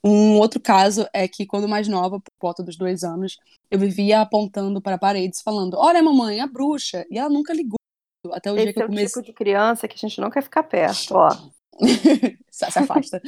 Um 0.05 0.39
outro 0.39 0.61
caso 0.61 1.07
é 1.13 1.29
que, 1.29 1.47
quando 1.47 1.69
mais 1.69 1.89
nova, 1.89 2.21
por 2.21 2.33
volta 2.41 2.63
dos 2.63 2.77
dois 2.77 3.03
anos, 3.05 3.37
eu 3.71 3.79
vivia 3.79 4.21
apontando 4.21 4.81
para 4.81 4.99
paredes, 4.99 5.43
falando: 5.43 5.77
Olha, 5.77 6.03
mamãe, 6.03 6.41
a 6.41 6.47
bruxa. 6.47 7.05
E 7.11 7.19
ela 7.19 7.29
nunca 7.29 7.53
ligou. 7.53 7.76
Até 8.33 8.51
o 8.51 8.57
Esse 8.57 8.65
dia 8.65 8.73
que 8.73 8.83
eu 8.83 8.87
comecei. 8.87 9.05
É 9.05 9.07
o 9.07 9.11
tipo 9.11 9.23
de 9.23 9.33
criança 9.33 9.89
que 9.89 9.95
a 9.95 10.09
gente 10.09 10.21
não 10.21 10.31
quer 10.31 10.43
ficar 10.43 10.63
perto, 10.63 11.15
ó. 11.15 11.29
se 12.51 12.65
afasta. 12.65 13.21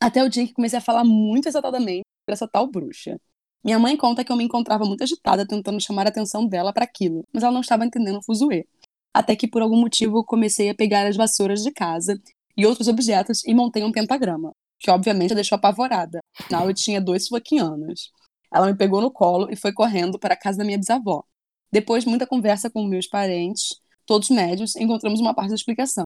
Até 0.00 0.22
o 0.22 0.28
dia 0.28 0.46
que 0.46 0.52
comecei 0.52 0.78
a 0.78 0.82
falar 0.82 1.04
muito 1.04 1.48
exatamente 1.48 2.02
por 2.26 2.32
essa 2.32 2.46
tal 2.46 2.66
bruxa. 2.66 3.18
Minha 3.64 3.78
mãe 3.78 3.96
conta 3.96 4.24
que 4.24 4.30
eu 4.30 4.36
me 4.36 4.44
encontrava 4.44 4.84
muito 4.84 5.02
agitada 5.02 5.46
tentando 5.46 5.80
chamar 5.80 6.06
a 6.06 6.10
atenção 6.10 6.46
dela 6.46 6.72
para 6.72 6.84
aquilo, 6.84 7.24
mas 7.32 7.42
ela 7.42 7.52
não 7.52 7.60
estava 7.60 7.84
entendendo 7.84 8.18
o 8.18 8.22
fuzuê. 8.22 8.66
Até 9.12 9.34
que 9.34 9.48
por 9.48 9.62
algum 9.62 9.80
motivo 9.80 10.18
eu 10.18 10.24
comecei 10.24 10.70
a 10.70 10.74
pegar 10.74 11.06
as 11.06 11.16
vassouras 11.16 11.62
de 11.62 11.72
casa 11.72 12.20
e 12.56 12.64
outros 12.66 12.86
objetos 12.86 13.44
e 13.44 13.54
montei 13.54 13.82
um 13.82 13.90
pentagrama, 13.90 14.52
que 14.78 14.90
obviamente 14.90 15.32
a 15.32 15.34
deixou 15.34 15.56
apavorada. 15.56 16.20
Afinal, 16.38 16.68
eu 16.68 16.74
tinha 16.74 17.00
dois 17.00 17.26
suaquianos. 17.26 18.12
Ela 18.52 18.66
me 18.66 18.76
pegou 18.76 19.00
no 19.00 19.10
colo 19.10 19.48
e 19.50 19.56
foi 19.56 19.72
correndo 19.72 20.18
para 20.18 20.34
a 20.34 20.36
casa 20.36 20.58
da 20.58 20.64
minha 20.64 20.78
bisavó. 20.78 21.24
Depois 21.70 22.04
de 22.04 22.10
muita 22.10 22.26
conversa 22.26 22.70
com 22.70 22.86
meus 22.86 23.06
parentes, 23.06 23.80
todos 24.08 24.30
médios, 24.30 24.74
encontramos 24.74 25.20
uma 25.20 25.34
parte 25.34 25.50
da 25.50 25.54
explicação. 25.54 26.04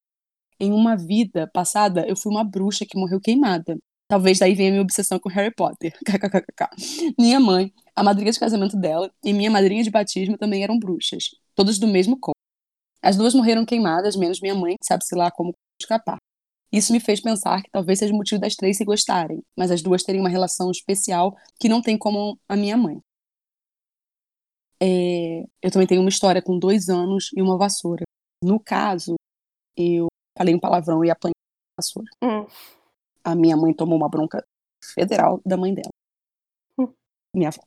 Em 0.59 0.73
uma 0.73 0.97
vida 0.97 1.49
passada, 1.55 2.05
eu 2.07 2.17
fui 2.17 2.33
uma 2.33 2.43
bruxa 2.43 2.85
que 2.85 2.99
morreu 2.99 3.21
queimada. 3.21 3.79
Talvez 4.09 4.41
daí 4.41 4.55
venha 4.55 4.73
minha 4.73 4.83
obsessão 4.83 5.19
com 5.21 5.29
Harry 5.29 5.55
Potter. 5.55 5.97
minha 7.19 7.39
mãe, 7.39 7.73
a 7.95 8.03
madrinha 8.03 8.33
de 8.33 8.41
casamento 8.41 8.77
dela 8.77 9.11
e 9.25 9.33
minha 9.33 9.51
madrinha 9.51 9.85
de 9.85 9.91
batismo 9.91 10.37
também 10.37 10.65
eram 10.65 10.79
bruxas, 10.79 11.31
todas 11.55 11.79
do 11.79 11.87
mesmo 11.87 12.19
corpo. 12.19 12.37
As 13.01 13.17
duas 13.17 13.35
morreram 13.35 13.65
queimadas, 13.65 14.17
menos 14.17 14.41
minha 14.41 14.55
mãe, 14.55 14.77
que 14.79 14.87
sabe-se 14.87 15.15
lá 15.15 15.31
como 15.31 15.55
escapar. 15.81 16.19
Isso 16.73 16.93
me 16.93 17.01
fez 17.01 17.21
pensar 17.21 17.63
que 17.63 17.71
talvez 17.71 18.01
seja 18.01 18.13
o 18.13 18.17
motivo 18.17 18.41
das 18.41 18.57
três 18.57 18.77
se 18.77 18.85
gostarem, 18.85 19.43
mas 19.57 19.71
as 19.71 19.81
duas 19.81 20.03
terem 20.03 20.21
uma 20.21 20.29
relação 20.29 20.71
especial 20.71 21.37
que 21.61 21.69
não 21.69 21.81
tem 21.81 21.97
como 21.97 22.39
a 22.49 22.57
minha 22.57 22.77
mãe. 22.77 23.01
É, 24.85 25.45
eu 25.63 25.71
também 25.71 25.87
tenho 25.87 26.01
uma 26.01 26.09
história 26.09 26.43
com 26.43 26.59
dois 26.59 26.89
anos 26.89 27.31
e 27.37 27.41
uma 27.41 27.57
vassoura. 27.57 28.03
No 28.43 28.59
caso, 28.59 29.15
eu 29.77 30.09
falei 30.37 30.53
um 30.53 30.59
palavrão 30.59 31.05
e 31.05 31.11
apanhei 31.11 31.35
a 31.79 31.81
vassoura. 31.81 32.11
Hum. 32.21 32.45
A 33.23 33.33
minha 33.37 33.57
mãe 33.57 33.73
tomou 33.73 33.97
uma 33.97 34.09
bronca 34.09 34.45
federal 34.93 35.41
da 35.47 35.57
mãe 35.57 35.73
dela. 35.73 35.91
Hum. 36.77 36.93
Minha 37.33 37.51
avó. 37.51 37.63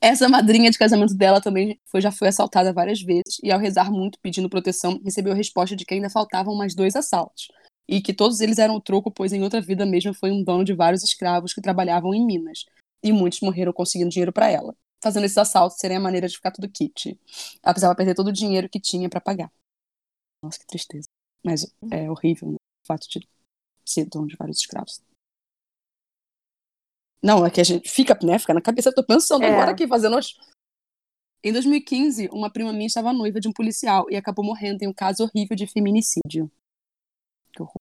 Essa 0.00 0.28
madrinha 0.28 0.70
de 0.70 0.78
casamento 0.78 1.12
dela 1.12 1.40
também 1.40 1.76
foi, 1.86 2.00
já 2.00 2.12
foi 2.12 2.28
assaltada 2.28 2.72
várias 2.72 3.02
vezes 3.02 3.40
e, 3.42 3.50
ao 3.50 3.58
rezar 3.58 3.90
muito 3.90 4.20
pedindo 4.20 4.48
proteção, 4.48 5.00
recebeu 5.04 5.32
a 5.32 5.36
resposta 5.36 5.74
de 5.74 5.84
que 5.84 5.94
ainda 5.94 6.08
faltavam 6.08 6.54
mais 6.54 6.72
dois 6.72 6.94
assaltos 6.94 7.48
e 7.88 8.00
que 8.00 8.14
todos 8.14 8.38
eles 8.38 8.58
eram 8.58 8.80
troco, 8.80 9.10
pois 9.10 9.32
em 9.32 9.42
outra 9.42 9.60
vida 9.60 9.84
mesmo 9.84 10.14
foi 10.14 10.30
um 10.30 10.44
dono 10.44 10.62
de 10.62 10.72
vários 10.72 11.02
escravos 11.02 11.52
que 11.52 11.60
trabalhavam 11.60 12.14
em 12.14 12.24
Minas 12.24 12.64
e 13.02 13.10
muitos 13.10 13.40
morreram 13.40 13.72
conseguindo 13.72 14.10
dinheiro 14.10 14.32
para 14.32 14.48
ela 14.48 14.72
fazendo 15.02 15.24
esses 15.24 15.38
assaltos 15.38 15.78
serem 15.78 15.96
a 15.96 16.00
maneira 16.00 16.28
de 16.28 16.34
ficar 16.34 16.50
tudo 16.50 16.70
kit. 16.70 17.18
Ela 17.62 17.72
precisava 17.72 17.94
perder 17.94 18.14
todo 18.14 18.28
o 18.28 18.32
dinheiro 18.32 18.68
que 18.68 18.80
tinha 18.80 19.08
para 19.08 19.20
pagar. 19.20 19.52
Nossa, 20.42 20.58
que 20.58 20.66
tristeza. 20.66 21.08
Mas 21.44 21.66
é 21.90 22.10
horrível 22.10 22.52
né? 22.52 22.56
o 22.56 22.86
fato 22.86 23.08
de 23.08 23.26
ser 23.84 24.06
dono 24.06 24.26
de 24.26 24.36
vários 24.36 24.58
escravos. 24.58 25.00
Não, 27.22 27.44
é 27.44 27.50
que 27.50 27.60
a 27.60 27.64
gente 27.64 27.88
fica, 27.88 28.16
né, 28.22 28.38
fica 28.38 28.54
na 28.54 28.60
cabeça, 28.60 28.90
eu 28.90 28.94
tô 28.94 29.04
pensando 29.04 29.42
é. 29.42 29.50
agora 29.50 29.72
aqui, 29.72 29.88
fazendo 29.88 30.16
as... 30.16 30.34
Em 31.42 31.52
2015, 31.52 32.28
uma 32.32 32.50
prima 32.50 32.72
minha 32.72 32.86
estava 32.86 33.12
noiva 33.12 33.40
de 33.40 33.48
um 33.48 33.52
policial 33.52 34.06
e 34.10 34.16
acabou 34.16 34.44
morrendo 34.44 34.82
em 34.82 34.88
um 34.88 34.92
caso 34.92 35.24
horrível 35.24 35.56
de 35.56 35.66
feminicídio. 35.66 36.50
Que 37.52 37.62
horror. 37.62 37.76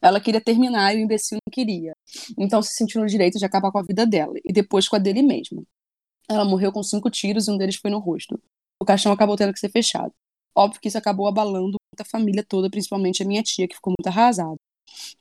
Ela 0.00 0.20
queria 0.20 0.40
terminar 0.40 0.94
e 0.94 0.98
o 0.98 1.00
imbecil 1.00 1.38
não 1.46 1.52
queria. 1.52 1.92
Então 2.38 2.62
se 2.62 2.74
sentiu 2.74 3.00
no 3.00 3.06
direito 3.06 3.38
de 3.38 3.44
acabar 3.44 3.72
com 3.72 3.78
a 3.78 3.82
vida 3.82 4.06
dela 4.06 4.34
e 4.44 4.52
depois 4.52 4.88
com 4.88 4.96
a 4.96 4.98
dele 4.98 5.22
mesmo. 5.22 5.66
Ela 6.28 6.44
morreu 6.44 6.72
com 6.72 6.82
cinco 6.82 7.10
tiros 7.10 7.48
e 7.48 7.50
um 7.50 7.56
deles 7.56 7.76
foi 7.76 7.90
no 7.90 7.98
rosto. 7.98 8.40
O 8.80 8.84
caixão 8.84 9.12
acabou 9.12 9.36
tendo 9.36 9.52
que 9.52 9.60
ser 9.60 9.70
fechado. 9.70 10.12
Óbvio 10.54 10.80
que 10.80 10.88
isso 10.88 10.98
acabou 10.98 11.28
abalando 11.28 11.76
a 11.98 12.04
família 12.04 12.44
toda, 12.46 12.70
principalmente 12.70 13.22
a 13.22 13.26
minha 13.26 13.42
tia, 13.42 13.66
que 13.68 13.74
ficou 13.74 13.92
muito 13.96 14.06
arrasada. 14.06 14.56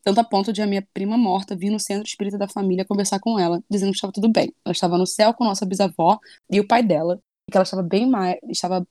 Tanto 0.03 0.19
a 0.19 0.23
ponto 0.23 0.53
de 0.53 0.61
a 0.61 0.67
minha 0.67 0.85
prima 0.93 1.17
morta 1.17 1.55
vir 1.55 1.69
no 1.69 1.79
centro 1.79 2.07
espírita 2.07 2.37
da 2.37 2.47
família 2.47 2.85
conversar 2.85 3.19
com 3.19 3.39
ela, 3.39 3.63
dizendo 3.69 3.91
que 3.91 3.97
estava 3.97 4.13
tudo 4.13 4.29
bem. 4.29 4.53
Ela 4.63 4.71
estava 4.71 4.97
no 4.97 5.05
céu 5.05 5.33
com 5.33 5.43
nossa 5.43 5.65
bisavó 5.65 6.19
e 6.49 6.59
o 6.59 6.67
pai 6.67 6.83
dela, 6.83 7.19
e 7.47 7.51
que 7.51 7.57
ela 7.57 7.63
estava 7.63 7.83
bem 7.83 8.09
mais, 8.09 8.37
estava 8.49 8.85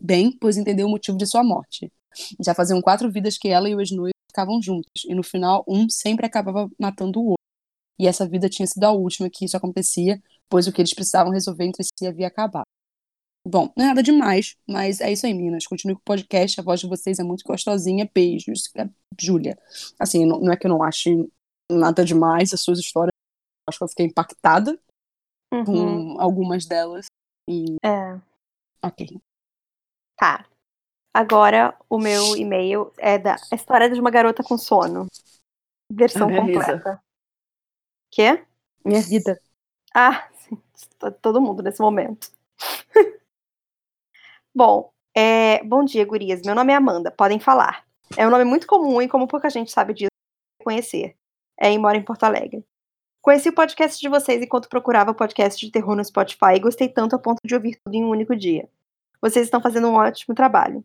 bem, 0.00 0.36
pois 0.38 0.56
entendeu 0.56 0.86
o 0.86 0.90
motivo 0.90 1.18
de 1.18 1.26
sua 1.26 1.42
morte. 1.42 1.92
Já 2.44 2.54
faziam 2.54 2.80
quatro 2.80 3.10
vidas 3.10 3.38
que 3.38 3.48
ela 3.48 3.68
e 3.68 3.74
o 3.74 3.80
ex-noivo 3.80 4.14
ficavam 4.30 4.60
juntos, 4.62 5.04
e 5.06 5.14
no 5.14 5.22
final 5.22 5.64
um 5.66 5.88
sempre 5.88 6.26
acabava 6.26 6.70
matando 6.78 7.20
o 7.20 7.24
outro. 7.30 7.44
E 7.98 8.06
essa 8.06 8.26
vida 8.26 8.48
tinha 8.48 8.66
sido 8.66 8.84
a 8.84 8.92
última 8.92 9.28
que 9.28 9.44
isso 9.44 9.56
acontecia, 9.56 10.22
pois 10.50 10.66
o 10.66 10.72
que 10.72 10.80
eles 10.80 10.92
precisavam 10.92 11.32
resolver 11.32 11.64
entre 11.64 11.84
si 11.84 12.06
havia 12.06 12.26
acabado. 12.26 12.66
Bom, 13.46 13.72
não 13.74 13.84
é 13.84 13.88
nada 13.88 14.02
demais, 14.02 14.56
mas 14.68 15.00
é 15.00 15.10
isso 15.10 15.24
aí, 15.24 15.32
meninas. 15.32 15.66
Continue 15.66 15.94
com 15.94 16.02
o 16.02 16.04
podcast, 16.04 16.60
a 16.60 16.62
voz 16.62 16.80
de 16.80 16.86
vocês 16.86 17.18
é 17.18 17.22
muito 17.22 17.42
gostosinha. 17.44 18.10
Beijos. 18.12 18.70
É, 18.76 18.86
Júlia. 19.18 19.58
Assim, 19.98 20.26
não, 20.26 20.40
não, 20.40 20.52
é 20.52 20.56
que 20.56 20.66
eu 20.66 20.70
não 20.70 20.82
ache 20.82 21.10
nada 21.70 22.04
demais 22.04 22.52
as 22.52 22.60
suas 22.60 22.78
histórias. 22.78 23.12
Acho 23.66 23.78
que 23.78 23.84
eu 23.84 23.88
fiquei 23.88 24.06
impactada 24.06 24.78
uhum. 25.52 25.64
com 25.64 26.20
algumas 26.20 26.66
delas. 26.66 27.06
E... 27.48 27.76
É. 27.82 28.20
Ok. 28.84 29.20
Tá. 30.16 30.46
Agora 31.14 31.76
o 31.88 31.98
meu 31.98 32.36
e-mail 32.36 32.92
é 32.98 33.18
da 33.18 33.36
História 33.52 33.90
de 33.90 33.98
uma 33.98 34.10
Garota 34.10 34.42
com 34.42 34.58
Sono. 34.58 35.06
Versão 35.90 36.28
completa. 36.28 36.76
Vida. 36.76 37.02
Quê? 38.12 38.44
Minha 38.84 39.02
vida. 39.02 39.40
Ah, 39.94 40.30
todo 41.22 41.40
mundo 41.40 41.62
nesse 41.62 41.80
momento. 41.80 42.30
Bom, 44.54 44.92
é... 45.14 45.62
bom 45.62 45.84
dia, 45.84 46.04
gurias. 46.04 46.42
Meu 46.44 46.54
nome 46.54 46.72
é 46.72 46.76
Amanda, 46.76 47.10
podem 47.10 47.38
falar. 47.38 47.84
É 48.16 48.26
um 48.26 48.30
nome 48.30 48.44
muito 48.44 48.66
comum 48.66 49.00
e 49.00 49.08
como 49.08 49.28
pouca 49.28 49.48
gente 49.48 49.70
sabe 49.70 49.94
disso, 49.94 50.10
conhecer. 50.62 51.16
É 51.58 51.72
e 51.72 51.78
mora 51.78 51.96
em 51.96 52.02
Porto 52.02 52.24
Alegre. 52.24 52.64
Conheci 53.22 53.48
o 53.50 53.54
podcast 53.54 54.00
de 54.00 54.08
vocês 54.08 54.42
enquanto 54.42 54.68
procurava 54.68 55.14
podcast 55.14 55.64
de 55.64 55.70
terror 55.70 55.94
no 55.94 56.04
Spotify 56.04 56.54
e 56.56 56.58
gostei 56.60 56.88
tanto 56.88 57.14
a 57.14 57.18
ponto 57.18 57.38
de 57.44 57.54
ouvir 57.54 57.78
tudo 57.84 57.94
em 57.94 58.04
um 58.04 58.08
único 58.08 58.34
dia. 58.34 58.68
Vocês 59.20 59.44
estão 59.44 59.60
fazendo 59.60 59.88
um 59.88 59.94
ótimo 59.94 60.34
trabalho. 60.34 60.84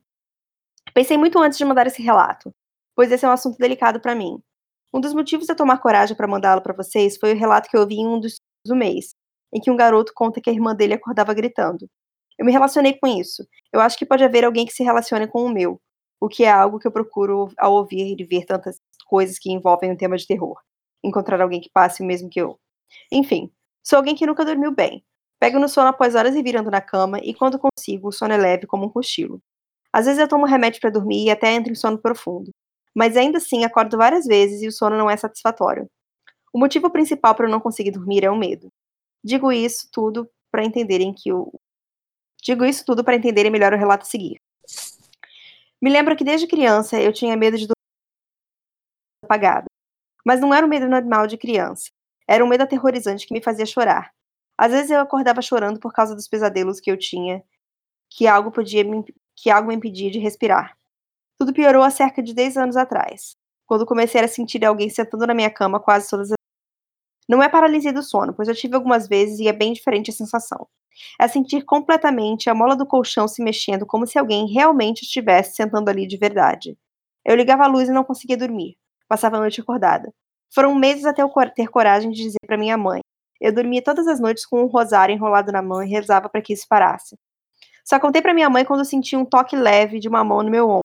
Pensei 0.93 1.17
muito 1.17 1.39
antes 1.39 1.57
de 1.57 1.65
mandar 1.65 1.87
esse 1.87 2.01
relato, 2.01 2.53
pois 2.95 3.11
esse 3.11 3.25
é 3.25 3.29
um 3.29 3.31
assunto 3.31 3.57
delicado 3.57 3.99
para 3.99 4.13
mim. 4.13 4.41
Um 4.93 4.99
dos 4.99 5.13
motivos 5.13 5.45
de 5.45 5.53
eu 5.53 5.57
tomar 5.57 5.79
coragem 5.79 6.15
para 6.15 6.27
mandá-lo 6.27 6.61
para 6.61 6.73
vocês 6.73 7.17
foi 7.17 7.33
o 7.33 7.37
relato 7.37 7.69
que 7.69 7.75
eu 7.75 7.81
ouvi 7.81 7.95
em 7.95 8.07
um 8.07 8.19
dos 8.19 8.37
do 8.65 8.75
mês, 8.75 9.15
em 9.53 9.59
que 9.59 9.71
um 9.71 9.75
garoto 9.75 10.11
conta 10.15 10.41
que 10.41 10.49
a 10.49 10.53
irmã 10.53 10.75
dele 10.75 10.93
acordava 10.93 11.33
gritando. 11.33 11.89
Eu 12.37 12.45
me 12.45 12.51
relacionei 12.51 12.93
com 12.93 13.07
isso. 13.07 13.45
Eu 13.71 13.79
acho 13.79 13.97
que 13.97 14.05
pode 14.05 14.23
haver 14.23 14.43
alguém 14.43 14.65
que 14.65 14.73
se 14.73 14.83
relacione 14.83 15.27
com 15.27 15.43
o 15.43 15.49
meu, 15.49 15.79
o 16.19 16.27
que 16.27 16.43
é 16.43 16.51
algo 16.51 16.79
que 16.79 16.87
eu 16.87 16.91
procuro 16.91 17.49
ao 17.57 17.73
ouvir 17.73 18.15
e 18.19 18.23
ver 18.23 18.45
tantas 18.45 18.79
coisas 19.05 19.37
que 19.39 19.51
envolvem 19.51 19.91
o 19.91 19.97
tema 19.97 20.17
de 20.17 20.27
terror. 20.27 20.57
Encontrar 21.03 21.41
alguém 21.41 21.61
que 21.61 21.69
passe 21.73 22.01
o 22.01 22.05
mesmo 22.05 22.29
que 22.29 22.41
eu. 22.41 22.59
Enfim, 23.11 23.51
sou 23.83 23.97
alguém 23.97 24.15
que 24.15 24.25
nunca 24.25 24.43
dormiu 24.43 24.71
bem. 24.71 25.03
Pego 25.39 25.59
no 25.59 25.69
sono 25.69 25.89
após 25.89 26.15
horas 26.15 26.33
revirando 26.33 26.71
na 26.71 26.81
cama 26.81 27.19
e 27.21 27.33
quando 27.33 27.59
consigo, 27.59 28.09
o 28.09 28.11
sono 28.11 28.33
é 28.33 28.37
leve 28.37 28.65
como 28.65 28.85
um 28.85 28.89
cochilo. 28.89 29.41
Às 29.93 30.05
vezes 30.05 30.19
eu 30.19 30.27
tomo 30.27 30.45
remédio 30.45 30.81
para 30.81 30.89
dormir 30.89 31.25
e 31.25 31.31
até 31.31 31.53
entro 31.53 31.71
em 31.71 31.75
sono 31.75 31.97
profundo. 31.97 32.51
Mas 32.95 33.15
ainda 33.17 33.37
assim 33.37 33.63
acordo 33.63 33.97
várias 33.97 34.25
vezes 34.25 34.61
e 34.61 34.67
o 34.67 34.71
sono 34.71 34.97
não 34.97 35.09
é 35.09 35.17
satisfatório. 35.17 35.89
O 36.53 36.59
motivo 36.59 36.89
principal 36.89 37.35
para 37.35 37.45
eu 37.47 37.51
não 37.51 37.59
conseguir 37.59 37.91
dormir 37.91 38.23
é 38.23 38.29
o 38.29 38.37
medo. 38.37 38.69
Digo 39.25 39.51
isso 39.51 39.89
tudo 39.91 40.29
para 40.51 40.63
entenderem 40.63 41.12
que 41.12 41.34
o 41.34 41.51
Digo 42.44 42.63
isso 42.63 42.86
tudo 42.86 43.03
para 43.03 43.15
entenderem 43.15 43.51
melhor 43.51 43.74
o 43.74 43.77
relato 43.77 44.03
a 44.03 44.05
seguir. 44.05 44.39
Me 45.82 45.89
lembro 45.89 46.15
que 46.15 46.24
desde 46.24 46.46
criança 46.46 47.01
eu 47.01 47.12
tinha 47.12 47.36
medo 47.36 47.58
de 47.58 47.65
apagada. 49.24 49.65
Mas 50.24 50.39
não 50.39 50.53
era 50.53 50.63
um 50.63 50.70
medo 50.70 50.88
normal 50.88 51.25
de 51.25 51.38
criança. 51.38 51.89
Era 52.27 52.46
um 52.46 52.48
medo 52.48 52.62
aterrorizante 52.62 53.25
que 53.25 53.34
me 53.34 53.41
fazia 53.41 53.65
chorar. 53.65 54.13
Às 54.55 54.72
vezes 54.72 54.91
eu 54.91 55.00
acordava 55.00 55.41
chorando 55.41 55.79
por 55.79 55.91
causa 55.91 56.13
dos 56.13 56.27
pesadelos 56.27 56.79
que 56.79 56.91
eu 56.91 56.98
tinha, 56.98 57.44
que 58.12 58.27
algo 58.27 58.51
podia 58.51 58.84
me, 58.84 59.03
que 59.36 59.50
algo 59.50 59.70
me 59.70 59.75
impedia 59.75 60.12
de 60.12 60.20
respirar. 60.20 60.77
Tudo 61.39 61.51
piorou 61.51 61.82
há 61.82 61.89
cerca 61.89 62.22
de 62.22 62.32
10 62.32 62.58
anos 62.58 62.77
atrás, 62.77 63.36
quando 63.65 63.88
comecei 63.88 64.22
a 64.22 64.27
sentir 64.27 64.63
alguém 64.63 64.88
sentando 64.88 65.25
na 65.25 65.34
minha 65.34 65.50
cama 65.50 65.79
quase 65.79 66.08
todas 66.08 66.32
as 66.32 66.44
não 67.27 67.41
é 67.41 67.50
paralisia 67.50 67.91
do 67.91 68.03
sono, 68.03 68.34
pois 68.34 68.48
eu 68.48 68.55
tive 68.55 68.75
algumas 68.75 69.08
vezes 69.08 69.39
e 69.39 69.48
é 69.48 69.53
bem 69.53 69.74
diferente 69.74 70.12
a 70.12 70.13
sensação. 70.13 70.67
É 71.20 71.27
sentir 71.27 71.63
completamente 71.63 72.50
a 72.50 72.55
mola 72.55 72.75
do 72.75 72.86
colchão 72.86 73.27
se 73.27 73.44
mexendo 73.44 73.86
como 73.86 74.08
se 74.08 74.17
alguém 74.17 74.48
realmente 74.48 75.03
estivesse 75.03 75.55
sentando 75.55 75.89
ali 75.89 76.08
de 76.08 76.17
verdade. 76.17 76.77
Eu 77.25 77.36
ligava 77.36 77.63
a 77.63 77.67
luz 77.67 77.89
e 77.89 77.91
não 77.91 78.03
conseguia 78.03 78.38
dormir. 78.38 78.77
Passava 79.08 79.38
a 79.38 79.39
noite 79.39 79.60
acordada. 79.60 80.13
Foram 80.53 80.74
meses 80.75 81.05
até 81.05 81.22
eu 81.22 81.32
ter 81.53 81.67
coragem 81.67 82.12
de 82.12 82.22
dizer 82.22 82.39
para 82.46 82.58
minha 82.58 82.77
mãe. 82.77 83.01
Eu 83.41 83.53
dormia 83.53 83.84
todas 83.84 84.08
as 84.08 84.20
noites 84.20 84.46
com 84.46 84.63
um 84.63 84.67
rosário 84.67 85.13
enrolado 85.13 85.51
na 85.51 85.62
mão 85.62 85.84
e 85.84 85.89
rezava 85.89 86.29
para 86.29 86.41
que 86.41 86.53
isso 86.53 86.65
parasse. 86.70 87.17
Só 87.84 88.00
contei 88.00 88.22
para 88.22 88.34
minha 88.34 88.50
mãe 88.50 88.63
quando 88.63 88.86
senti 88.86 89.15
um 89.15 89.25
toque 89.25 89.55
leve 89.55 90.00
de 90.00 90.08
uma 90.08 90.24
mão 90.24 90.41
no 90.41 90.50
meu 90.50 90.65
ombro, 90.65 90.82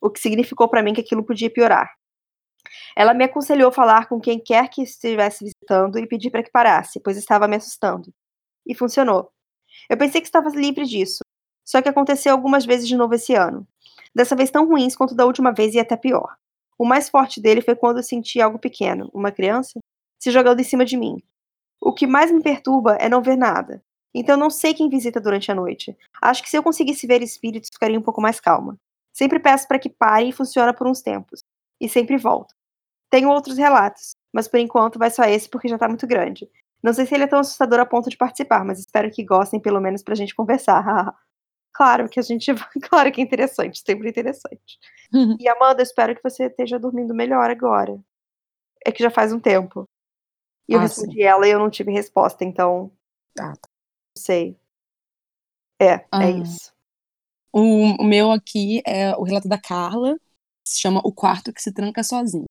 o 0.00 0.10
que 0.10 0.18
significou 0.18 0.68
para 0.68 0.82
mim 0.82 0.94
que 0.94 1.00
aquilo 1.00 1.22
podia 1.22 1.50
piorar. 1.50 1.99
Ela 2.96 3.14
me 3.14 3.24
aconselhou 3.24 3.70
falar 3.70 4.08
com 4.08 4.20
quem 4.20 4.38
quer 4.38 4.68
que 4.68 4.82
estivesse 4.82 5.44
visitando 5.44 5.98
e 5.98 6.06
pedir 6.06 6.30
para 6.30 6.42
que 6.42 6.50
parasse, 6.50 7.00
pois 7.00 7.16
estava 7.16 7.48
me 7.48 7.56
assustando. 7.56 8.12
E 8.66 8.74
funcionou. 8.74 9.30
Eu 9.88 9.96
pensei 9.96 10.20
que 10.20 10.26
estava 10.26 10.48
livre 10.50 10.84
disso, 10.84 11.20
só 11.64 11.80
que 11.80 11.88
aconteceu 11.88 12.32
algumas 12.32 12.66
vezes 12.66 12.88
de 12.88 12.96
novo 12.96 13.14
esse 13.14 13.34
ano. 13.34 13.66
Dessa 14.14 14.34
vez 14.34 14.50
tão 14.50 14.66
ruins 14.66 14.96
quanto 14.96 15.14
da 15.14 15.24
última 15.24 15.52
vez 15.52 15.74
e 15.74 15.78
até 15.80 15.96
pior. 15.96 16.36
O 16.78 16.84
mais 16.84 17.08
forte 17.08 17.40
dele 17.40 17.60
foi 17.60 17.76
quando 17.76 17.98
eu 17.98 18.02
senti 18.02 18.40
algo 18.40 18.58
pequeno, 18.58 19.10
uma 19.12 19.30
criança, 19.30 19.78
se 20.18 20.30
jogando 20.30 20.60
em 20.60 20.64
cima 20.64 20.84
de 20.84 20.96
mim. 20.96 21.22
O 21.80 21.92
que 21.92 22.06
mais 22.06 22.30
me 22.30 22.42
perturba 22.42 22.96
é 22.96 23.08
não 23.08 23.22
ver 23.22 23.36
nada. 23.36 23.82
Então 24.12 24.36
não 24.36 24.50
sei 24.50 24.74
quem 24.74 24.88
visita 24.88 25.20
durante 25.20 25.50
a 25.50 25.54
noite. 25.54 25.96
Acho 26.20 26.42
que 26.42 26.50
se 26.50 26.58
eu 26.58 26.62
conseguisse 26.62 27.06
ver 27.06 27.22
espíritos, 27.22 27.70
ficaria 27.72 27.98
um 27.98 28.02
pouco 28.02 28.20
mais 28.20 28.40
calma. 28.40 28.76
Sempre 29.12 29.38
peço 29.38 29.68
para 29.68 29.78
que 29.78 29.88
pare 29.88 30.28
e 30.28 30.32
funcione 30.32 30.74
por 30.74 30.86
uns 30.86 31.00
tempos. 31.00 31.40
E 31.80 31.88
sempre 31.88 32.16
volto. 32.16 32.54
Tenho 33.10 33.28
outros 33.28 33.58
relatos, 33.58 34.14
mas 34.32 34.46
por 34.46 34.58
enquanto 34.60 34.98
vai 34.98 35.10
só 35.10 35.24
esse 35.24 35.48
porque 35.48 35.68
já 35.68 35.76
tá 35.76 35.88
muito 35.88 36.06
grande. 36.06 36.48
Não 36.82 36.92
sei 36.94 37.04
se 37.04 37.14
ele 37.14 37.24
é 37.24 37.26
tão 37.26 37.40
assustador 37.40 37.80
a 37.80 37.86
ponto 37.86 38.08
de 38.08 38.16
participar, 38.16 38.64
mas 38.64 38.78
espero 38.78 39.10
que 39.10 39.24
gostem 39.24 39.60
pelo 39.60 39.80
menos 39.80 40.02
pra 40.02 40.14
gente 40.14 40.34
conversar. 40.34 40.84
claro 41.74 42.08
que 42.08 42.18
a 42.20 42.22
gente 42.22 42.52
claro 42.88 43.12
que 43.12 43.20
é 43.20 43.24
interessante, 43.24 43.82
sempre 43.84 44.08
interessante. 44.08 44.78
e 45.38 45.48
Amanda, 45.48 45.82
espero 45.82 46.14
que 46.14 46.22
você 46.22 46.44
esteja 46.44 46.78
dormindo 46.78 47.14
melhor 47.14 47.50
agora. 47.50 48.00
É 48.86 48.92
que 48.92 49.02
já 49.02 49.10
faz 49.10 49.32
um 49.32 49.40
tempo. 49.40 49.86
E 50.68 50.72
eu 50.72 50.78
ah, 50.78 50.82
respondi 50.82 51.16
sim. 51.16 51.22
ela 51.22 51.46
e 51.46 51.50
eu 51.50 51.58
não 51.58 51.68
tive 51.68 51.90
resposta, 51.92 52.44
então. 52.44 52.92
Ah, 53.38 53.52
tá. 53.52 53.68
Não 54.16 54.22
sei. 54.22 54.56
É, 55.80 55.86
é 55.86 56.06
ah. 56.12 56.24
é 56.24 56.30
isso. 56.30 56.72
O, 57.52 58.02
o 58.02 58.04
meu 58.04 58.30
aqui 58.30 58.80
é 58.86 59.14
o 59.16 59.24
relato 59.24 59.48
da 59.48 59.60
Carla, 59.60 60.16
se 60.64 60.78
chama 60.80 61.00
O 61.04 61.12
Quarto 61.12 61.52
que 61.52 61.60
se 61.60 61.72
Tranca 61.72 62.04
Sozinho. 62.04 62.44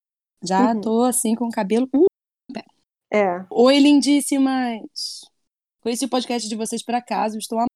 Já 0.43 0.73
uhum. 0.73 0.81
tô 0.81 1.03
assim 1.03 1.35
com 1.35 1.45
o 1.45 1.51
cabelo. 1.51 1.87
Uh, 1.93 2.05
é. 3.11 3.45
Oi, 3.49 3.79
lindíssimas! 3.79 5.21
Conheci 5.81 6.05
o 6.05 6.09
podcast 6.09 6.47
de 6.47 6.55
vocês 6.55 6.83
por 6.83 6.95
acaso, 6.95 7.37
estou 7.37 7.57
amando. 7.57 7.69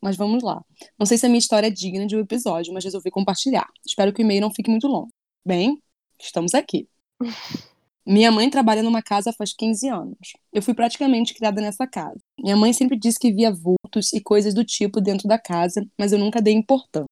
Mas 0.00 0.16
vamos 0.16 0.42
lá. 0.42 0.64
Não 0.98 1.04
sei 1.04 1.18
se 1.18 1.26
a 1.26 1.28
minha 1.28 1.38
história 1.38 1.66
é 1.66 1.70
digna 1.70 2.06
de 2.06 2.16
um 2.16 2.20
episódio, 2.20 2.72
mas 2.72 2.84
resolvi 2.84 3.10
compartilhar. 3.10 3.66
Espero 3.86 4.12
que 4.12 4.22
o 4.22 4.24
e-mail 4.24 4.40
não 4.40 4.52
fique 4.52 4.70
muito 4.70 4.86
longo. 4.86 5.08
Bem, 5.44 5.82
estamos 6.18 6.54
aqui. 6.54 6.88
Minha 8.06 8.32
mãe 8.32 8.48
trabalha 8.48 8.82
numa 8.82 9.02
casa 9.02 9.34
faz 9.34 9.52
15 9.52 9.86
anos. 9.88 10.32
Eu 10.50 10.62
fui 10.62 10.72
praticamente 10.72 11.34
criada 11.34 11.60
nessa 11.60 11.86
casa. 11.86 12.18
Minha 12.38 12.56
mãe 12.56 12.72
sempre 12.72 12.98
disse 12.98 13.18
que 13.18 13.30
via 13.30 13.52
vultos 13.52 14.14
e 14.14 14.20
coisas 14.22 14.54
do 14.54 14.64
tipo 14.64 14.98
dentro 14.98 15.28
da 15.28 15.38
casa, 15.38 15.86
mas 15.98 16.10
eu 16.10 16.18
nunca 16.18 16.40
dei 16.40 16.54
importância. 16.54 17.04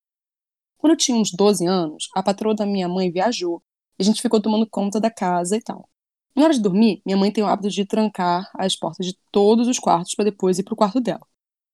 Quando 0.79 0.93
eu 0.93 0.97
tinha 0.97 1.19
uns 1.19 1.33
12 1.33 1.67
anos, 1.67 2.09
a 2.15 2.23
patroa 2.23 2.55
da 2.55 2.65
minha 2.65 2.89
mãe 2.89 3.11
viajou 3.11 3.63
a 3.99 4.05
gente 4.05 4.23
ficou 4.23 4.41
tomando 4.41 4.69
conta 4.69 5.01
da 5.01 5.11
casa 5.11 5.57
e 5.57 5.63
tal. 5.63 5.89
Na 6.35 6.45
hora 6.45 6.53
de 6.53 6.61
dormir, 6.61 7.01
minha 7.05 7.17
mãe 7.17 7.33
tem 7.33 7.43
o 7.43 7.47
hábito 7.47 7.71
de 7.71 7.87
trancar 7.87 8.51
as 8.55 8.77
portas 8.77 9.07
de 9.07 9.19
todos 9.33 9.69
os 9.69 9.79
quartos 9.79 10.15
para 10.15 10.27
depois 10.27 10.59
ir 10.59 10.65
pro 10.65 10.77
quarto 10.77 11.01
dela. 11.01 11.27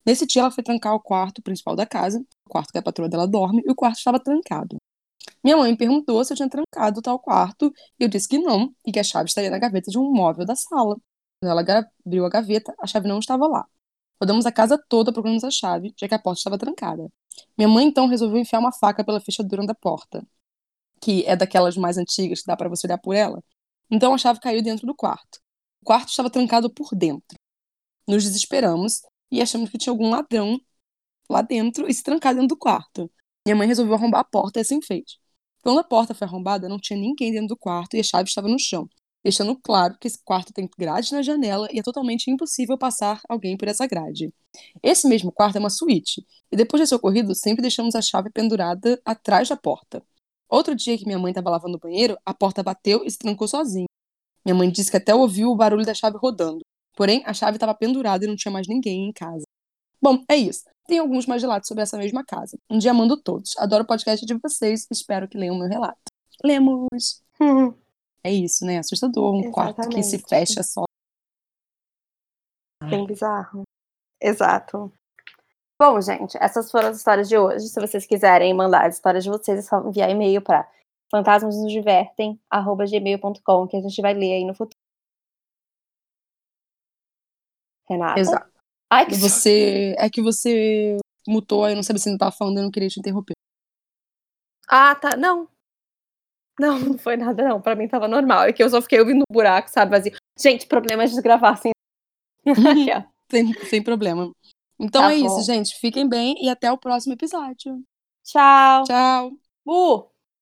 Nesse 0.06 0.26
dia, 0.26 0.42
ela 0.42 0.50
foi 0.50 0.62
trancar 0.62 0.94
o 0.94 1.00
quarto 1.00 1.42
principal 1.42 1.76
da 1.76 1.86
casa, 1.86 2.24
o 2.46 2.48
quarto 2.48 2.72
que 2.72 2.78
a 2.78 2.82
patroa 2.82 3.08
dela 3.08 3.26
dorme, 3.26 3.62
e 3.66 3.70
o 3.70 3.74
quarto 3.74 3.98
estava 3.98 4.20
trancado. 4.20 4.76
Minha 5.42 5.56
mãe 5.56 5.74
perguntou 5.76 6.24
se 6.24 6.32
eu 6.32 6.36
tinha 6.36 6.48
trancado 6.48 7.02
tal 7.02 7.18
quarto, 7.18 7.72
e 7.98 8.04
eu 8.04 8.08
disse 8.08 8.28
que 8.28 8.38
não, 8.38 8.72
e 8.86 8.92
que 8.92 9.00
a 9.00 9.04
chave 9.04 9.28
estaria 9.28 9.50
na 9.50 9.58
gaveta 9.58 9.90
de 9.90 9.98
um 9.98 10.12
móvel 10.12 10.44
da 10.44 10.54
sala. 10.56 10.96
Quando 11.40 11.50
ela 11.50 11.84
abriu 12.04 12.24
a 12.24 12.28
gaveta, 12.28 12.74
a 12.80 12.86
chave 12.86 13.08
não 13.08 13.18
estava 13.18 13.46
lá. 13.46 13.66
Rodamos 14.20 14.46
a 14.46 14.52
casa 14.52 14.78
toda 14.88 15.12
procurando 15.12 15.44
a 15.44 15.50
chave, 15.50 15.92
já 15.98 16.08
que 16.08 16.14
a 16.14 16.18
porta 16.18 16.38
estava 16.38 16.58
trancada. 16.58 17.08
Minha 17.58 17.68
mãe 17.68 17.86
então 17.86 18.06
resolveu 18.06 18.38
enfiar 18.38 18.60
uma 18.60 18.72
faca 18.72 19.04
pela 19.04 19.20
fechadura 19.20 19.66
da 19.66 19.74
porta, 19.74 20.24
que 21.02 21.24
é 21.26 21.34
daquelas 21.34 21.76
mais 21.76 21.98
antigas 21.98 22.40
que 22.40 22.46
dá 22.46 22.56
para 22.56 22.68
você 22.68 22.86
olhar 22.86 22.98
por 22.98 23.14
ela. 23.14 23.42
Então 23.90 24.14
a 24.14 24.18
chave 24.18 24.40
caiu 24.40 24.62
dentro 24.62 24.86
do 24.86 24.94
quarto. 24.94 25.40
O 25.82 25.84
quarto 25.84 26.08
estava 26.08 26.30
trancado 26.30 26.72
por 26.72 26.94
dentro. 26.94 27.36
Nos 28.06 28.22
desesperamos 28.22 29.02
e 29.30 29.42
achamos 29.42 29.68
que 29.68 29.78
tinha 29.78 29.92
algum 29.92 30.10
ladrão 30.10 30.60
lá 31.28 31.42
dentro 31.42 31.88
e 31.88 31.94
se 31.94 32.02
trancar 32.02 32.34
dentro 32.34 32.48
do 32.48 32.56
quarto. 32.56 33.10
Minha 33.44 33.56
mãe 33.56 33.66
resolveu 33.66 33.94
arrombar 33.94 34.20
a 34.20 34.24
porta 34.24 34.60
e 34.60 34.62
assim 34.62 34.80
fez. 34.80 35.18
Quando 35.60 35.80
a 35.80 35.84
porta 35.84 36.14
foi 36.14 36.26
arrombada, 36.26 36.68
não 36.68 36.78
tinha 36.78 36.98
ninguém 36.98 37.32
dentro 37.32 37.48
do 37.48 37.56
quarto 37.56 37.94
e 37.94 38.00
a 38.00 38.02
chave 38.02 38.28
estava 38.28 38.48
no 38.48 38.58
chão, 38.58 38.88
deixando 39.24 39.56
claro 39.56 39.96
que 40.00 40.06
esse 40.06 40.18
quarto 40.24 40.52
tem 40.52 40.68
grade 40.78 41.12
na 41.12 41.22
janela 41.22 41.68
e 41.72 41.78
é 41.78 41.82
totalmente 41.82 42.30
impossível 42.30 42.78
passar 42.78 43.20
alguém 43.28 43.56
por 43.56 43.68
essa 43.68 43.86
grade. 43.86 44.32
Esse 44.82 45.08
mesmo 45.08 45.32
quarto 45.32 45.56
é 45.56 45.58
uma 45.58 45.70
suíte, 45.70 46.24
e 46.50 46.56
depois 46.56 46.80
desse 46.80 46.94
ocorrido, 46.94 47.34
sempre 47.34 47.62
deixamos 47.62 47.94
a 47.94 48.02
chave 48.02 48.30
pendurada 48.30 49.00
atrás 49.04 49.48
da 49.48 49.56
porta. 49.56 50.04
Outro 50.52 50.74
dia 50.74 50.98
que 50.98 51.06
minha 51.06 51.18
mãe 51.18 51.30
estava 51.30 51.48
lavando 51.48 51.78
o 51.78 51.80
banheiro, 51.80 52.18
a 52.26 52.34
porta 52.34 52.62
bateu 52.62 53.02
e 53.06 53.10
se 53.10 53.16
trancou 53.16 53.48
sozinha. 53.48 53.86
Minha 54.44 54.54
mãe 54.54 54.70
disse 54.70 54.90
que 54.90 54.98
até 54.98 55.14
ouviu 55.14 55.50
o 55.50 55.56
barulho 55.56 55.86
da 55.86 55.94
chave 55.94 56.18
rodando. 56.18 56.60
Porém, 56.94 57.22
a 57.24 57.32
chave 57.32 57.56
estava 57.56 57.74
pendurada 57.74 58.26
e 58.26 58.28
não 58.28 58.36
tinha 58.36 58.52
mais 58.52 58.68
ninguém 58.68 59.08
em 59.08 59.12
casa. 59.14 59.44
Bom, 59.98 60.22
é 60.28 60.36
isso. 60.36 60.64
Tem 60.86 60.98
alguns 60.98 61.24
mais 61.24 61.40
relatos 61.40 61.66
sobre 61.66 61.82
essa 61.82 61.96
mesma 61.96 62.22
casa. 62.22 62.58
Um 62.68 62.76
dia 62.76 62.92
mando 62.92 63.16
todos. 63.16 63.56
Adoro 63.56 63.84
o 63.84 63.86
podcast 63.86 64.26
de 64.26 64.34
vocês. 64.34 64.86
Espero 64.90 65.26
que 65.26 65.38
leiam 65.38 65.58
meu 65.58 65.68
relato. 65.68 65.96
Lemos! 66.44 67.22
Uhum. 67.40 67.74
É 68.24 68.30
isso, 68.32 68.64
né? 68.64 68.78
Assustador. 68.78 69.34
Um 69.34 69.40
Exatamente. 69.40 69.74
quarto 69.74 69.88
que 69.88 70.00
se 70.04 70.16
fecha 70.16 70.62
só. 70.62 70.84
Bem 72.88 73.04
bizarro. 73.04 73.64
Exato. 74.20 74.92
Bom, 75.84 76.00
gente, 76.00 76.38
essas 76.40 76.70
foram 76.70 76.90
as 76.90 76.98
histórias 76.98 77.28
de 77.28 77.36
hoje. 77.36 77.66
Se 77.66 77.80
vocês 77.80 78.06
quiserem 78.06 78.54
mandar 78.54 78.86
as 78.86 78.94
histórias 78.94 79.24
de 79.24 79.30
vocês, 79.30 79.58
é 79.58 79.62
só 79.62 79.80
enviar 79.80 80.08
e-mail 80.08 80.40
para 80.40 80.70
fantasmasnosdivertem@gmail.com 81.10 83.66
que 83.66 83.76
a 83.76 83.80
gente 83.80 84.00
vai 84.00 84.14
ler 84.14 84.34
aí 84.34 84.44
no 84.44 84.54
futuro. 84.54 84.78
Renata. 87.90 88.20
Exato. 88.20 88.48
Ai, 88.88 89.06
que 89.06 89.16
você 89.16 89.96
é 89.98 90.08
que 90.08 90.22
você 90.22 90.98
mutou, 91.26 91.68
eu 91.68 91.74
não 91.74 91.82
sabia 91.82 92.00
se 92.00 92.08
não 92.08 92.16
tava 92.16 92.30
falando, 92.30 92.58
eu 92.58 92.62
não 92.62 92.70
queria 92.70 92.88
te 92.88 93.00
interromper. 93.00 93.34
Ah, 94.68 94.94
tá. 94.94 95.16
Não. 95.16 95.48
Não, 96.60 96.78
não 96.78 96.96
foi 96.96 97.16
nada, 97.16 97.42
não. 97.42 97.60
Pra 97.60 97.74
mim 97.74 97.88
tava 97.88 98.06
normal. 98.06 98.44
É 98.44 98.52
que 98.52 98.62
eu 98.62 98.70
só 98.70 98.80
fiquei 98.80 99.00
ouvindo 99.00 99.24
o 99.28 99.32
buraco, 99.32 99.68
sabe, 99.68 99.90
vazio. 99.90 100.12
Gente, 100.38 100.64
problemas 100.64 101.10
de 101.10 101.20
gravar 101.20 101.56
sem. 101.56 101.72
sem, 103.28 103.52
sem 103.64 103.82
problema. 103.82 104.30
Então 104.78 105.02
tá 105.02 105.12
é 105.14 105.18
bom. 105.18 105.26
isso, 105.26 105.42
gente. 105.46 105.74
Fiquem 105.78 106.08
bem 106.08 106.34
e 106.42 106.48
até 106.48 106.70
o 106.70 106.78
próximo 106.78 107.14
episódio. 107.14 107.82
Tchau. 108.24 108.84
Tchau. 108.84 109.32
Uh! 109.66 110.11